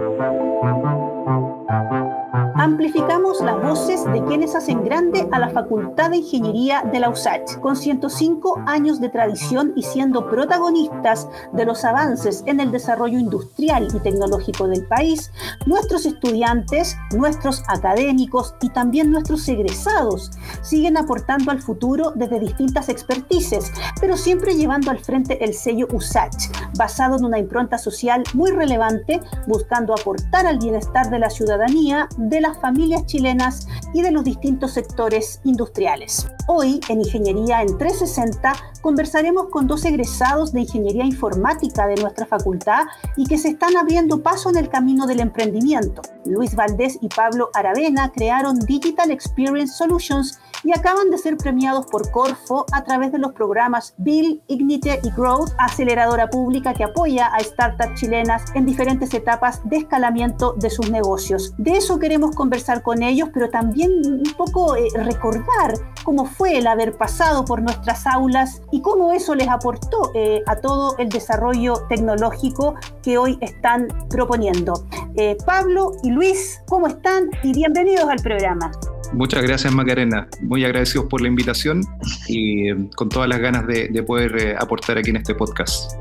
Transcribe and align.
Thank 0.00 0.18
you. 0.18 0.49
Amplificamos 2.70 3.40
las 3.40 3.60
voces 3.60 4.04
de 4.04 4.22
quienes 4.26 4.54
hacen 4.54 4.84
grande 4.84 5.28
a 5.32 5.40
la 5.40 5.50
Facultad 5.50 6.10
de 6.10 6.18
Ingeniería 6.18 6.84
de 6.84 7.00
la 7.00 7.08
USACH, 7.08 7.58
con 7.58 7.74
105 7.74 8.62
años 8.64 9.00
de 9.00 9.08
tradición 9.08 9.72
y 9.74 9.82
siendo 9.82 10.30
protagonistas 10.30 11.28
de 11.52 11.64
los 11.64 11.84
avances 11.84 12.44
en 12.46 12.60
el 12.60 12.70
desarrollo 12.70 13.18
industrial 13.18 13.88
y 13.92 13.98
tecnológico 13.98 14.68
del 14.68 14.86
país, 14.86 15.32
nuestros 15.66 16.06
estudiantes, 16.06 16.96
nuestros 17.12 17.64
académicos 17.66 18.54
y 18.62 18.68
también 18.68 19.10
nuestros 19.10 19.48
egresados 19.48 20.30
siguen 20.62 20.96
aportando 20.96 21.50
al 21.50 21.60
futuro 21.60 22.12
desde 22.14 22.38
distintas 22.38 22.88
expertices, 22.88 23.72
pero 24.00 24.16
siempre 24.16 24.54
llevando 24.54 24.92
al 24.92 25.00
frente 25.00 25.44
el 25.44 25.54
sello 25.54 25.88
USACH, 25.92 26.52
basado 26.78 27.16
en 27.16 27.24
una 27.24 27.40
impronta 27.40 27.78
social 27.78 28.22
muy 28.32 28.52
relevante, 28.52 29.20
buscando 29.48 29.92
aportar 29.92 30.46
al 30.46 30.58
bienestar 30.58 31.10
de 31.10 31.18
la 31.18 31.30
ciudadanía, 31.30 32.08
de 32.16 32.40
la 32.40 32.59
familias 32.60 33.06
chilenas 33.06 33.66
y 33.94 34.02
de 34.02 34.10
los 34.10 34.24
distintos 34.24 34.72
sectores 34.72 35.40
industriales. 35.44 36.28
Hoy, 36.46 36.80
en 36.88 37.00
Ingeniería 37.00 37.62
en 37.62 37.78
360, 37.78 38.52
conversaremos 38.80 39.46
con 39.50 39.66
dos 39.66 39.84
egresados 39.84 40.52
de 40.52 40.60
Ingeniería 40.60 41.04
Informática 41.04 41.86
de 41.86 41.96
nuestra 41.96 42.26
facultad 42.26 42.84
y 43.16 43.26
que 43.26 43.38
se 43.38 43.48
están 43.48 43.76
abriendo 43.76 44.22
paso 44.22 44.50
en 44.50 44.56
el 44.56 44.68
camino 44.68 45.06
del 45.06 45.20
emprendimiento. 45.20 46.02
Luis 46.24 46.54
Valdés 46.54 46.98
y 47.00 47.08
Pablo 47.08 47.50
Aravena 47.54 48.10
crearon 48.12 48.58
Digital 48.60 49.10
Experience 49.10 49.74
Solutions 49.74 50.38
y 50.62 50.72
acaban 50.72 51.10
de 51.10 51.18
ser 51.18 51.36
premiados 51.36 51.86
por 51.86 52.10
Corfo 52.10 52.66
a 52.72 52.84
través 52.84 53.12
de 53.12 53.18
los 53.18 53.32
programas 53.32 53.94
Build, 53.98 54.40
Ignite 54.48 55.00
y 55.02 55.10
Growth, 55.10 55.50
aceleradora 55.58 56.28
pública 56.28 56.74
que 56.74 56.84
apoya 56.84 57.26
a 57.26 57.40
startups 57.40 58.00
chilenas 58.00 58.44
en 58.54 58.66
diferentes 58.66 59.12
etapas 59.14 59.60
de 59.64 59.78
escalamiento 59.78 60.54
de 60.54 60.70
sus 60.70 60.90
negocios. 60.90 61.54
De 61.58 61.72
eso 61.72 61.98
queremos 61.98 62.34
conversar 62.40 62.82
con 62.82 63.02
ellos, 63.02 63.28
pero 63.34 63.50
también 63.50 63.90
un 64.02 64.34
poco 64.34 64.74
eh, 64.74 64.88
recordar 64.94 65.74
cómo 66.04 66.24
fue 66.24 66.56
el 66.56 66.66
haber 66.66 66.96
pasado 66.96 67.44
por 67.44 67.60
nuestras 67.60 68.06
aulas 68.06 68.62
y 68.72 68.80
cómo 68.80 69.12
eso 69.12 69.34
les 69.34 69.46
aportó 69.46 70.10
eh, 70.14 70.40
a 70.46 70.56
todo 70.56 70.96
el 70.96 71.10
desarrollo 71.10 71.74
tecnológico 71.90 72.76
que 73.02 73.18
hoy 73.18 73.36
están 73.42 73.88
proponiendo. 74.08 74.72
Eh, 75.16 75.36
Pablo 75.44 75.92
y 76.02 76.12
Luis, 76.12 76.62
¿cómo 76.66 76.86
están? 76.86 77.28
Y 77.42 77.52
bienvenidos 77.52 78.08
al 78.08 78.22
programa. 78.22 78.70
Muchas 79.12 79.42
gracias 79.42 79.70
Macarena, 79.74 80.26
muy 80.40 80.64
agradecidos 80.64 81.08
por 81.10 81.20
la 81.20 81.28
invitación 81.28 81.82
y 82.26 82.72
con 82.96 83.10
todas 83.10 83.28
las 83.28 83.40
ganas 83.40 83.66
de, 83.66 84.02
poder 84.06 84.56
aportar 84.58 84.96
aquí 84.96 85.10
en 85.10 85.16
este 85.16 85.34
podcast. 85.34 85.92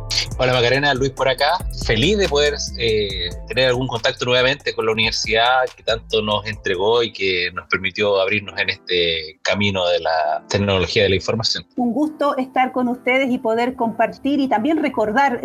Hola 0.42 0.54
Macarena, 0.54 0.94
Luis 0.94 1.09
por 1.09 1.28
acá, 1.28 1.58
feliz 1.86 2.18
de 2.18 2.30
poder 2.30 2.54
eh, 2.78 3.28
tener 3.50 3.68
algún 3.68 3.88
contacto 3.88 4.23
nuevamente 4.23 4.73
con 4.73 4.86
la 4.86 4.94
universidad 4.94 5.66
que 5.76 5.84
tanto 5.84 6.22
nos 6.22 6.45
entregó 6.45 7.04
y 7.04 7.12
que 7.12 7.52
nos 7.54 7.68
permitió 7.68 8.22
abrirnos 8.22 8.58
en 8.58 8.70
este 8.70 9.38
camino 9.42 9.86
de 9.90 10.00
la 10.00 10.45
tecnología 10.48 11.04
de 11.04 11.10
la 11.10 11.16
información. 11.16 11.66
Un 11.76 11.92
gusto 11.92 12.38
estar 12.38 12.72
con 12.72 12.88
ustedes 12.88 13.30
y 13.30 13.40
poder 13.40 13.76
compartir 13.76 14.40
y 14.40 14.48
también 14.48 14.82
recordar 14.82 15.42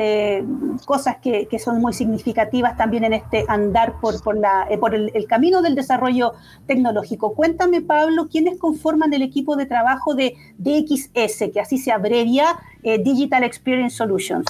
cosas 0.87 1.17
que, 1.21 1.49
son 1.59 1.81
muy 1.81 1.93
significativas 1.93 2.77
también 2.77 3.03
en 3.03 3.15
este 3.15 3.45
andar 3.49 3.99
por, 4.01 4.23
por, 4.23 4.95
el, 4.95 5.11
el 5.13 5.27
camino 5.27 5.61
del 5.61 5.75
desarrollo 5.75 6.35
tecnológico 6.69 7.35
cuéntame, 7.35 7.83
Pablo, 7.83 8.29
quiénes 8.31 8.61
conforman 8.61 9.13
el 9.13 9.23
equipo 9.23 9.57
de 9.57 9.67
trabajo 9.67 10.15
de 10.15 10.37
DXS, 10.59 11.51
que 11.53 11.61
así 11.61 11.79
se 11.79 11.91
abrevia 11.91 12.61
eh, 12.85 12.99
Digital 12.99 13.43
Experience 13.43 13.97
Solutions. 13.97 14.47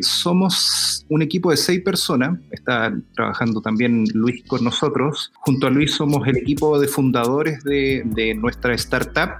Somos 0.00 1.04
un 1.08 1.22
equipo 1.22 1.50
de 1.50 1.56
seis 1.56 1.80
personas, 1.82 2.38
está 2.50 2.94
trabajando 3.14 3.60
también 3.60 4.04
Luis 4.14 4.42
con 4.46 4.64
nosotros. 4.64 5.32
Junto 5.40 5.66
a 5.66 5.70
Luis 5.70 5.92
somos 5.92 6.26
el 6.26 6.36
equipo 6.36 6.78
de 6.78 6.88
fundadores 6.88 7.62
de, 7.64 8.02
nuestra 8.34 8.74
startup 8.74 9.34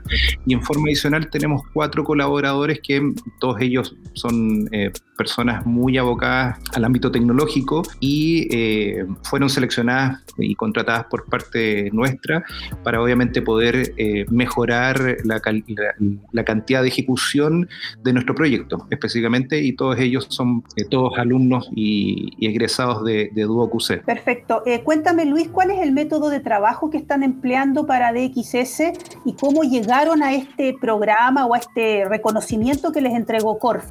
y 0.46 0.54
en 0.54 0.62
forma 0.62 0.84
adicional 0.86 1.28
tenemos 1.30 1.62
cuatro 1.72 2.04
colaboradores 2.04 2.80
que 2.80 3.12
todos 3.40 3.60
ellos 3.60 3.96
son 4.12 4.68
eh, 4.72 4.92
personas 5.16 5.64
muy 5.66 5.96
abocadas 5.98 6.58
al 6.74 6.84
ámbito 6.84 7.10
tecnológico 7.10 7.82
y 8.00 8.48
eh, 8.54 9.06
fueron 9.22 9.48
seleccionadas 9.48 10.22
y 10.38 10.54
contratadas 10.54 11.06
por 11.06 11.26
parte 11.26 11.90
nuestra 11.92 12.44
para 12.82 13.02
obviamente 13.02 13.42
poder 13.42 13.94
eh, 13.96 14.26
mejorar 14.30 15.16
la, 15.24 15.40
cantidad 15.40 16.82
de 16.82 16.88
ejecución 16.88 17.68
de 18.02 18.12
nuestro 18.12 18.34
proyecto 18.34 18.86
específicamente 18.90 19.60
y 19.62 19.72
todos 19.72 19.98
ellos 19.98 20.26
son 20.30 20.43
eh, 20.76 20.84
todos 20.84 21.18
alumnos 21.18 21.68
y, 21.74 22.30
egresados 22.46 23.04
de, 23.04 23.30
de 23.32 23.46
QC. 23.46 24.04
Perfecto. 24.04 24.62
cuéntame 24.84 25.24
Luis, 25.24 25.48
¿cuál 25.48 25.70
es 25.70 25.80
el 25.80 25.92
método 25.92 26.28
de 26.28 26.40
trabajo 26.40 26.90
que 26.90 26.98
están 26.98 27.22
empleando 27.22 27.86
para 27.86 28.12
DXS 28.12 28.92
y 29.24 29.34
cómo 29.34 29.62
llegaron 29.62 30.22
a 30.22 30.34
este 30.34 30.74
programa 30.80 31.46
o 31.46 31.54
a 31.54 31.58
este 31.58 32.04
reconocimiento 32.08 32.92
que 32.92 33.00
les 33.00 33.14
entregó 33.14 33.58
Corf? 33.58 33.84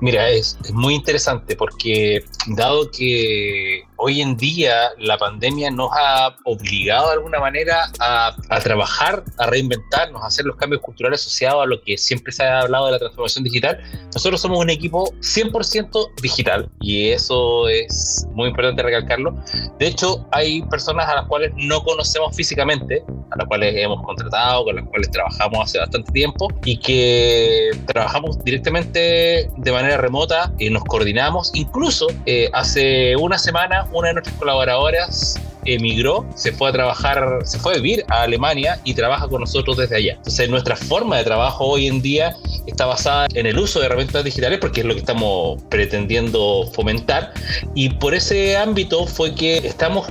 Mira, 0.00 0.30
es, 0.30 0.56
muy 0.72 0.94
interesante 0.94 1.56
porque 1.56 2.24
dado 2.56 2.90
que 2.90 3.82
hoy 4.00 4.22
en 4.22 4.36
día 4.36 4.90
la 4.98 5.18
pandemia 5.18 5.70
nos 5.70 5.90
ha 5.92 6.34
obligado 6.44 7.08
de 7.08 7.12
alguna 7.14 7.38
manera 7.38 7.84
a, 8.00 8.34
trabajar, 8.62 9.22
a 9.38 9.46
reinventarnos, 9.46 10.22
a 10.22 10.26
hacer 10.26 10.46
los 10.46 10.56
cambios 10.56 10.80
culturales 10.80 11.20
asociados 11.20 11.62
a 11.62 11.66
lo 11.66 11.80
que 11.82 11.98
siempre 11.98 12.32
se 12.32 12.42
ha 12.42 12.60
hablado 12.60 12.86
de 12.86 12.92
la 12.92 12.98
transformación 12.98 13.44
digital. 13.44 13.78
Nosotros 14.14 14.40
somos 14.40 14.58
un 14.58 14.70
equipo 14.70 15.12
100% 15.20 16.14
digital 16.22 16.68
y 16.80 17.10
eso 17.10 17.68
es 17.68 18.26
muy 18.32 18.48
importante 18.48 18.82
recalcarlo. 18.82 19.34
De 19.78 19.86
hecho, 19.86 20.26
hay 20.32 20.62
personas 20.62 21.08
a 21.08 21.16
las 21.16 21.26
cuales 21.26 21.52
no 21.56 21.82
conocemos 21.82 22.34
físicamente, 22.34 23.04
a 23.30 23.36
las 23.36 23.46
cuales 23.46 23.74
hemos 23.76 24.02
contratado, 24.02 24.64
con 24.64 24.76
las 24.76 24.86
cuales 24.86 25.10
trabajamos 25.10 25.64
hace 25.64 25.78
bastante 25.78 26.10
tiempo 26.12 26.48
y 26.64 26.78
que 26.78 27.70
trabajamos 27.86 28.42
directamente 28.44 29.50
de 29.56 29.72
manera 29.72 29.98
remota 29.98 30.52
y 30.58 30.70
nos 30.70 30.84
coordinamos. 30.84 31.50
Incluso 31.54 32.06
eh, 32.24 32.48
hace 32.54 33.14
una 33.16 33.38
semana 33.38 33.89
una 33.92 34.08
de 34.08 34.14
nuestras 34.14 34.36
colaboradoras 34.36 35.40
emigró, 35.64 36.24
se 36.34 36.52
fue 36.52 36.70
a 36.70 36.72
trabajar, 36.72 37.40
se 37.44 37.58
fue 37.58 37.74
a 37.74 37.76
vivir 37.76 38.04
a 38.08 38.22
Alemania 38.22 38.80
y 38.84 38.94
trabaja 38.94 39.28
con 39.28 39.40
nosotros 39.40 39.76
desde 39.76 39.96
allá. 39.96 40.14
Entonces 40.14 40.48
nuestra 40.48 40.76
forma 40.76 41.18
de 41.18 41.24
trabajo 41.24 41.64
hoy 41.64 41.86
en 41.86 42.00
día 42.00 42.34
está 42.66 42.86
basada 42.86 43.26
en 43.34 43.46
el 43.46 43.58
uso 43.58 43.80
de 43.80 43.86
herramientas 43.86 44.24
digitales 44.24 44.58
porque 44.60 44.80
es 44.80 44.86
lo 44.86 44.94
que 44.94 45.00
estamos 45.00 45.62
pretendiendo 45.68 46.68
fomentar 46.72 47.32
y 47.74 47.90
por 47.90 48.14
ese 48.14 48.56
ámbito 48.56 49.06
fue 49.06 49.34
que 49.34 49.58
estamos 49.58 50.06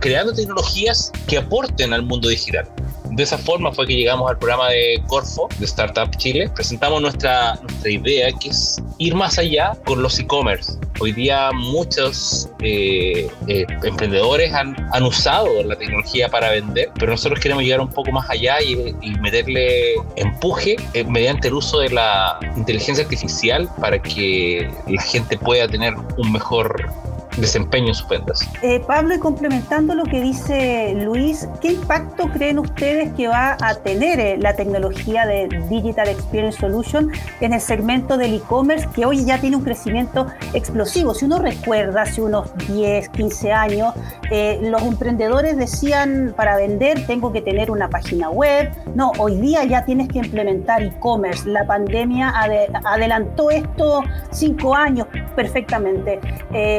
creando 0.00 0.32
tecnologías 0.32 1.12
que 1.26 1.38
aporten 1.38 1.92
al 1.92 2.02
mundo 2.02 2.28
digital. 2.28 2.68
De 3.12 3.22
esa 3.24 3.36
forma 3.36 3.70
fue 3.72 3.86
que 3.86 3.94
llegamos 3.94 4.30
al 4.30 4.38
programa 4.38 4.70
de 4.70 5.02
Corfo, 5.06 5.46
de 5.58 5.66
Startup 5.66 6.10
Chile. 6.16 6.50
Presentamos 6.54 7.02
nuestra, 7.02 7.56
nuestra 7.56 7.90
idea, 7.90 8.32
que 8.40 8.48
es 8.48 8.82
ir 8.96 9.14
más 9.14 9.38
allá 9.38 9.76
con 9.84 10.02
los 10.02 10.18
e-commerce. 10.18 10.78
Hoy 11.02 11.10
día 11.10 11.50
muchos 11.52 12.48
eh, 12.60 13.28
eh, 13.48 13.66
emprendedores 13.82 14.54
han, 14.54 14.76
usado 15.02 15.64
la 15.64 15.74
tecnología 15.74 16.28
para 16.28 16.52
vender, 16.52 16.92
pero 16.94 17.10
nosotros 17.10 17.40
queremos 17.40 17.64
llegar 17.64 17.80
un 17.80 17.90
poco 17.90 18.12
más 18.12 18.30
allá 18.30 18.62
y, 18.62 18.94
y 19.00 19.10
meterle 19.16 19.94
empuje 20.14 20.76
eh, 20.94 21.02
mediante 21.02 21.48
el 21.48 21.54
uso 21.54 21.80
de 21.80 21.88
la 21.88 22.38
inteligencia 22.56 23.02
artificial 23.02 23.68
para 23.80 24.00
que 24.00 24.70
la 24.86 25.02
gente 25.02 25.36
pueda 25.36 25.66
tener 25.66 25.92
un 26.18 26.30
mejor 26.30 26.88
desempeño 27.36 27.88
en 27.88 27.94
sus 27.94 28.08
ventas. 28.08 28.48
Eh, 28.62 28.82
Pablo, 28.86 29.14
y 29.14 29.18
complementando 29.18 29.94
lo 29.94 30.04
que 30.04 30.20
dice 30.20 30.94
Luis, 31.02 31.48
¿qué 31.60 31.72
impacto 31.72 32.28
creen 32.28 32.58
ustedes 32.58 33.12
que 33.14 33.28
va 33.28 33.56
a 33.60 33.74
tener 33.76 34.20
eh, 34.20 34.36
la 34.38 34.54
tecnología 34.54 35.26
de 35.26 35.48
Digital 35.70 36.08
Experience 36.08 36.58
Solution 36.58 37.10
en 37.40 37.54
el 37.54 37.60
segmento 37.60 38.16
del 38.16 38.34
e-commerce 38.34 38.88
que 38.94 39.06
hoy 39.06 39.24
ya 39.24 39.40
tiene 39.40 39.56
un 39.56 39.64
crecimiento 39.64 40.26
explosivo? 40.52 41.14
Si 41.14 41.24
uno 41.24 41.38
recuerda, 41.38 42.02
hace 42.02 42.20
unos 42.20 42.50
10, 42.68 43.08
15 43.08 43.52
años, 43.52 43.94
eh, 44.30 44.58
los 44.62 44.82
emprendedores 44.82 45.56
decían, 45.56 46.34
para 46.36 46.56
vender 46.56 47.06
tengo 47.06 47.32
que 47.32 47.40
tener 47.40 47.70
una 47.70 47.88
página 47.88 48.30
web. 48.30 48.70
No, 48.94 49.12
hoy 49.18 49.36
día 49.40 49.64
ya 49.64 49.84
tienes 49.84 50.08
que 50.08 50.18
implementar 50.18 50.82
e-commerce. 50.82 51.48
La 51.48 51.66
pandemia 51.66 52.32
adelantó 52.84 53.50
esto 53.50 54.02
cinco 54.30 54.74
años 54.74 55.06
perfectamente, 55.34 56.20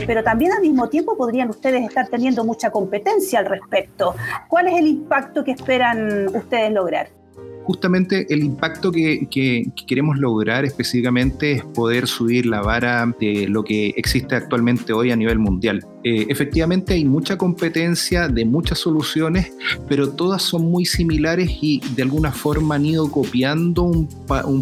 pero 0.05 0.23
también 0.23 0.42
al 0.51 0.61
mismo 0.61 0.89
tiempo 0.89 1.15
podrían 1.15 1.49
ustedes 1.49 1.87
estar 1.87 2.07
teniendo 2.07 2.43
mucha 2.43 2.71
competencia 2.71 3.39
al 3.39 3.45
respecto. 3.45 4.15
¿Cuál 4.47 4.67
es 4.67 4.75
el 4.75 4.87
impacto 4.87 5.43
que 5.43 5.51
esperan 5.51 6.27
ustedes 6.35 6.71
lograr? 6.71 7.09
justamente 7.65 8.25
el 8.29 8.43
impacto 8.43 8.91
que, 8.91 9.27
queremos 9.87 10.17
lograr 10.17 10.65
específicamente 10.65 11.53
es 11.53 11.65
poder 11.65 12.07
subir 12.07 12.45
la 12.45 12.61
vara 12.61 13.05
de 13.19 13.47
lo 13.47 13.63
que 13.63 13.93
existe 13.95 14.35
actualmente 14.35 14.93
hoy 14.93 15.11
a 15.11 15.15
nivel 15.15 15.39
mundial. 15.39 15.85
Eh, 16.03 16.25
efectivamente 16.29 16.93
hay 16.93 17.05
mucha 17.05 17.37
competencia 17.37 18.27
de 18.27 18.45
muchas 18.45 18.79
soluciones, 18.79 19.53
pero 19.87 20.09
todas 20.09 20.41
son 20.41 20.69
muy 20.69 20.85
similares 20.85 21.49
y 21.61 21.81
de 21.95 22.03
alguna 22.03 22.31
forma 22.31 22.75
han 22.75 22.85
ido 22.85 23.09
copiando 23.09 23.83
un, 23.83 24.07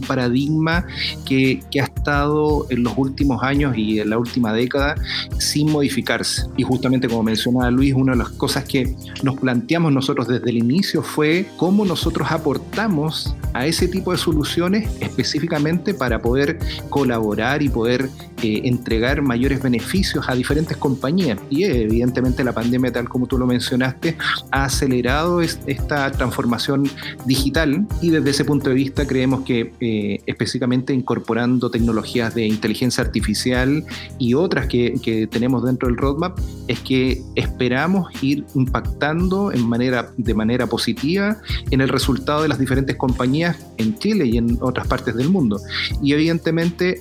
paradigma 0.08 0.86
que, 1.26 1.62
que, 1.72 1.80
ha 1.80 1.86
estado 1.86 2.66
en 2.70 2.84
los 2.84 2.94
últimos 2.98 3.44
años 3.44 3.78
y 3.78 4.00
en 4.00 4.10
la 4.10 4.18
última 4.18 4.54
década 4.54 4.96
sin 5.38 5.72
modificarse. 5.72 6.48
Y 6.58 6.64
justamente 6.64 7.08
como 7.08 7.24
mencionaba 7.24 7.72
Luis, 7.72 7.94
una 7.94 8.14
de 8.14 8.20
las 8.20 8.30
cosas 8.30 8.66
que 8.66 8.96
nos 9.24 9.40
planteamos 9.40 9.92
nosotros 9.92 10.28
desde 10.28 10.50
el 10.50 10.58
inicio 10.58 11.02
fue 11.02 11.48
cómo 11.58 11.86
nosotros 11.86 12.32
aportamos 12.32 13.36
a 13.54 13.66
ese 13.66 13.88
tipo 13.88 14.12
de 14.12 14.18
soluciones 14.18 14.90
específicamente 15.00 15.94
para 15.94 16.22
poder 16.22 16.60
colaborar 16.90 17.62
y 17.62 17.70
poder 17.70 18.10
eh, 18.42 18.62
entregar 18.64 19.22
mayores 19.22 19.62
beneficios 19.62 20.28
a 20.28 20.36
diferentes 20.36 20.78
compañías. 20.78 21.31
Y 21.50 21.64
evidentemente 21.64 22.44
la 22.44 22.54
pandemia, 22.54 22.92
tal 22.92 23.10
como 23.10 23.28
tú 23.28 23.38
lo 23.38 23.46
mencionaste, 23.46 24.18
ha 24.52 24.66
acelerado 24.66 25.42
esta 25.42 26.12
transformación 26.12 26.90
digital 27.26 27.86
y 28.02 28.10
desde 28.10 28.30
ese 28.30 28.46
punto 28.46 28.70
de 28.70 28.76
vista 28.76 29.06
creemos 29.06 29.42
que 29.42 29.74
eh, 29.80 30.22
específicamente 30.26 30.94
incorporando 30.94 31.72
tecnologías 31.72 32.34
de 32.36 32.46
inteligencia 32.46 33.04
artificial 33.04 33.84
y 34.18 34.34
otras 34.34 34.68
que, 34.68 34.92
tenemos 35.32 35.64
dentro 35.64 35.88
del 35.88 35.98
roadmap, 35.98 36.40
es 36.68 36.80
que 36.80 37.22
esperamos 37.36 38.12
ir 38.24 38.46
impactando 38.56 39.52
en 39.52 39.70
de 40.18 40.34
manera 40.34 40.68
positiva 40.68 41.38
en 41.70 41.82
el 41.82 41.90
resultado 41.90 42.44
de 42.44 42.48
las 42.48 42.60
diferentes 42.60 42.96
compañías 42.96 43.58
en 43.78 43.98
Chile 43.98 44.26
y 44.26 44.38
en 44.38 44.58
otras 44.62 44.88
partes 44.88 45.16
del 45.16 45.30
mundo. 45.30 45.60
Y 46.02 46.14
evidentemente 46.14 47.00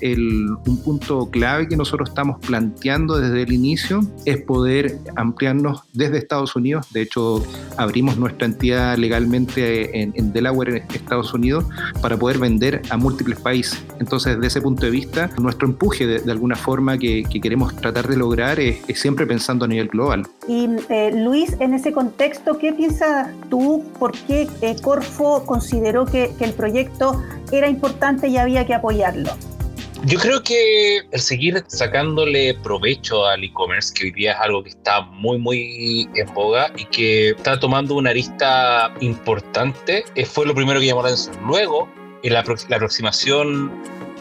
un 0.67 0.83
punto 0.83 1.31
clave 1.31 1.69
que 1.69 1.77
nosotros 1.77 2.09
estamos 2.11 2.39
planteando 2.45 3.19
desde 3.19 3.43
el 3.43 3.53
inicio 3.53 4.01
es 4.25 4.39
poder 4.43 4.99
ampliarnos 5.17 5.83
desde 5.93 6.19
Estados 6.19 6.57
Unidos. 6.57 6.87
De 6.93 7.03
hecho, 7.03 7.45
abrimos 7.77 8.17
nuestra 8.17 8.47
entidad 8.47 8.97
legalmente 8.97 10.03
en, 10.03 10.33
Delaware, 10.33 10.85
en 10.89 10.95
Estados 10.95 11.33
Unidos, 11.35 11.65
para 12.01 12.17
poder 12.17 12.39
vender 12.39 12.83
a 12.91 12.97
múltiples 12.97 13.39
países. 13.41 13.83
Entonces, 13.99 14.37
desde 14.37 14.47
ese 14.47 14.61
punto 14.61 14.85
de 14.85 14.91
vista, 14.91 15.31
nuestro 15.39 15.69
empuje 15.69 16.07
de, 16.07 16.31
alguna 16.31 16.57
forma 16.57 16.99
que, 16.99 17.25
queremos 17.41 17.75
tratar 17.77 18.07
de 18.07 18.17
lograr 18.17 18.61
es, 18.61 18.81
siempre 18.95 19.27
pensando 19.27 19.65
a 19.65 19.69
nivel 19.69 19.89
global. 19.89 20.27
Y 20.47 20.69
eh, 20.91 21.11
Luis, 21.15 21.57
en 21.59 21.75
ese 21.75 21.93
contexto, 21.93 22.59
¿qué 22.59 22.73
piensas 22.73 23.29
tú? 23.49 23.85
¿Por 23.99 24.13
qué 24.13 24.47
eh, 24.61 24.77
Corfo 24.83 25.45
consideró 25.47 26.05
que, 26.05 26.33
que 26.39 26.45
el 26.45 26.53
proyecto 26.53 27.23
era 27.51 27.69
importante 27.69 28.29
y 28.29 28.37
había 28.37 28.67
que 28.67 28.75
apoyarlo? 28.75 29.31
Yo 30.07 30.19
creo 30.19 30.43
que 30.43 31.03
el 31.11 31.21
seguir 31.21 31.63
sacándole 31.67 32.55
provecho 32.55 33.27
al 33.27 33.45
e-commerce, 33.45 33.93
que 33.93 34.05
hoy 34.05 34.13
día 34.13 34.33
es 34.33 34.39
algo 34.41 34.63
que 34.63 34.71
está 34.71 35.03
muy, 35.03 35.37
muy 35.37 36.09
en 36.15 36.33
boga 36.33 36.73
y 36.75 36.87
que 36.87 37.31
está 37.31 37.61
tomando 37.61 37.97
una 37.97 38.11
arista 38.11 38.95
importante, 39.01 40.05
eh, 40.15 40.25
fue 40.25 40.47
lo 40.47 40.55
primero 40.55 40.81
que 40.81 40.87
llamó 40.87 41.03
la 41.03 41.09
atención. 41.09 41.37
Luego, 41.47 41.87
en 42.23 42.33
la, 42.33 42.43
la 42.69 42.77
aproximación 42.77 43.71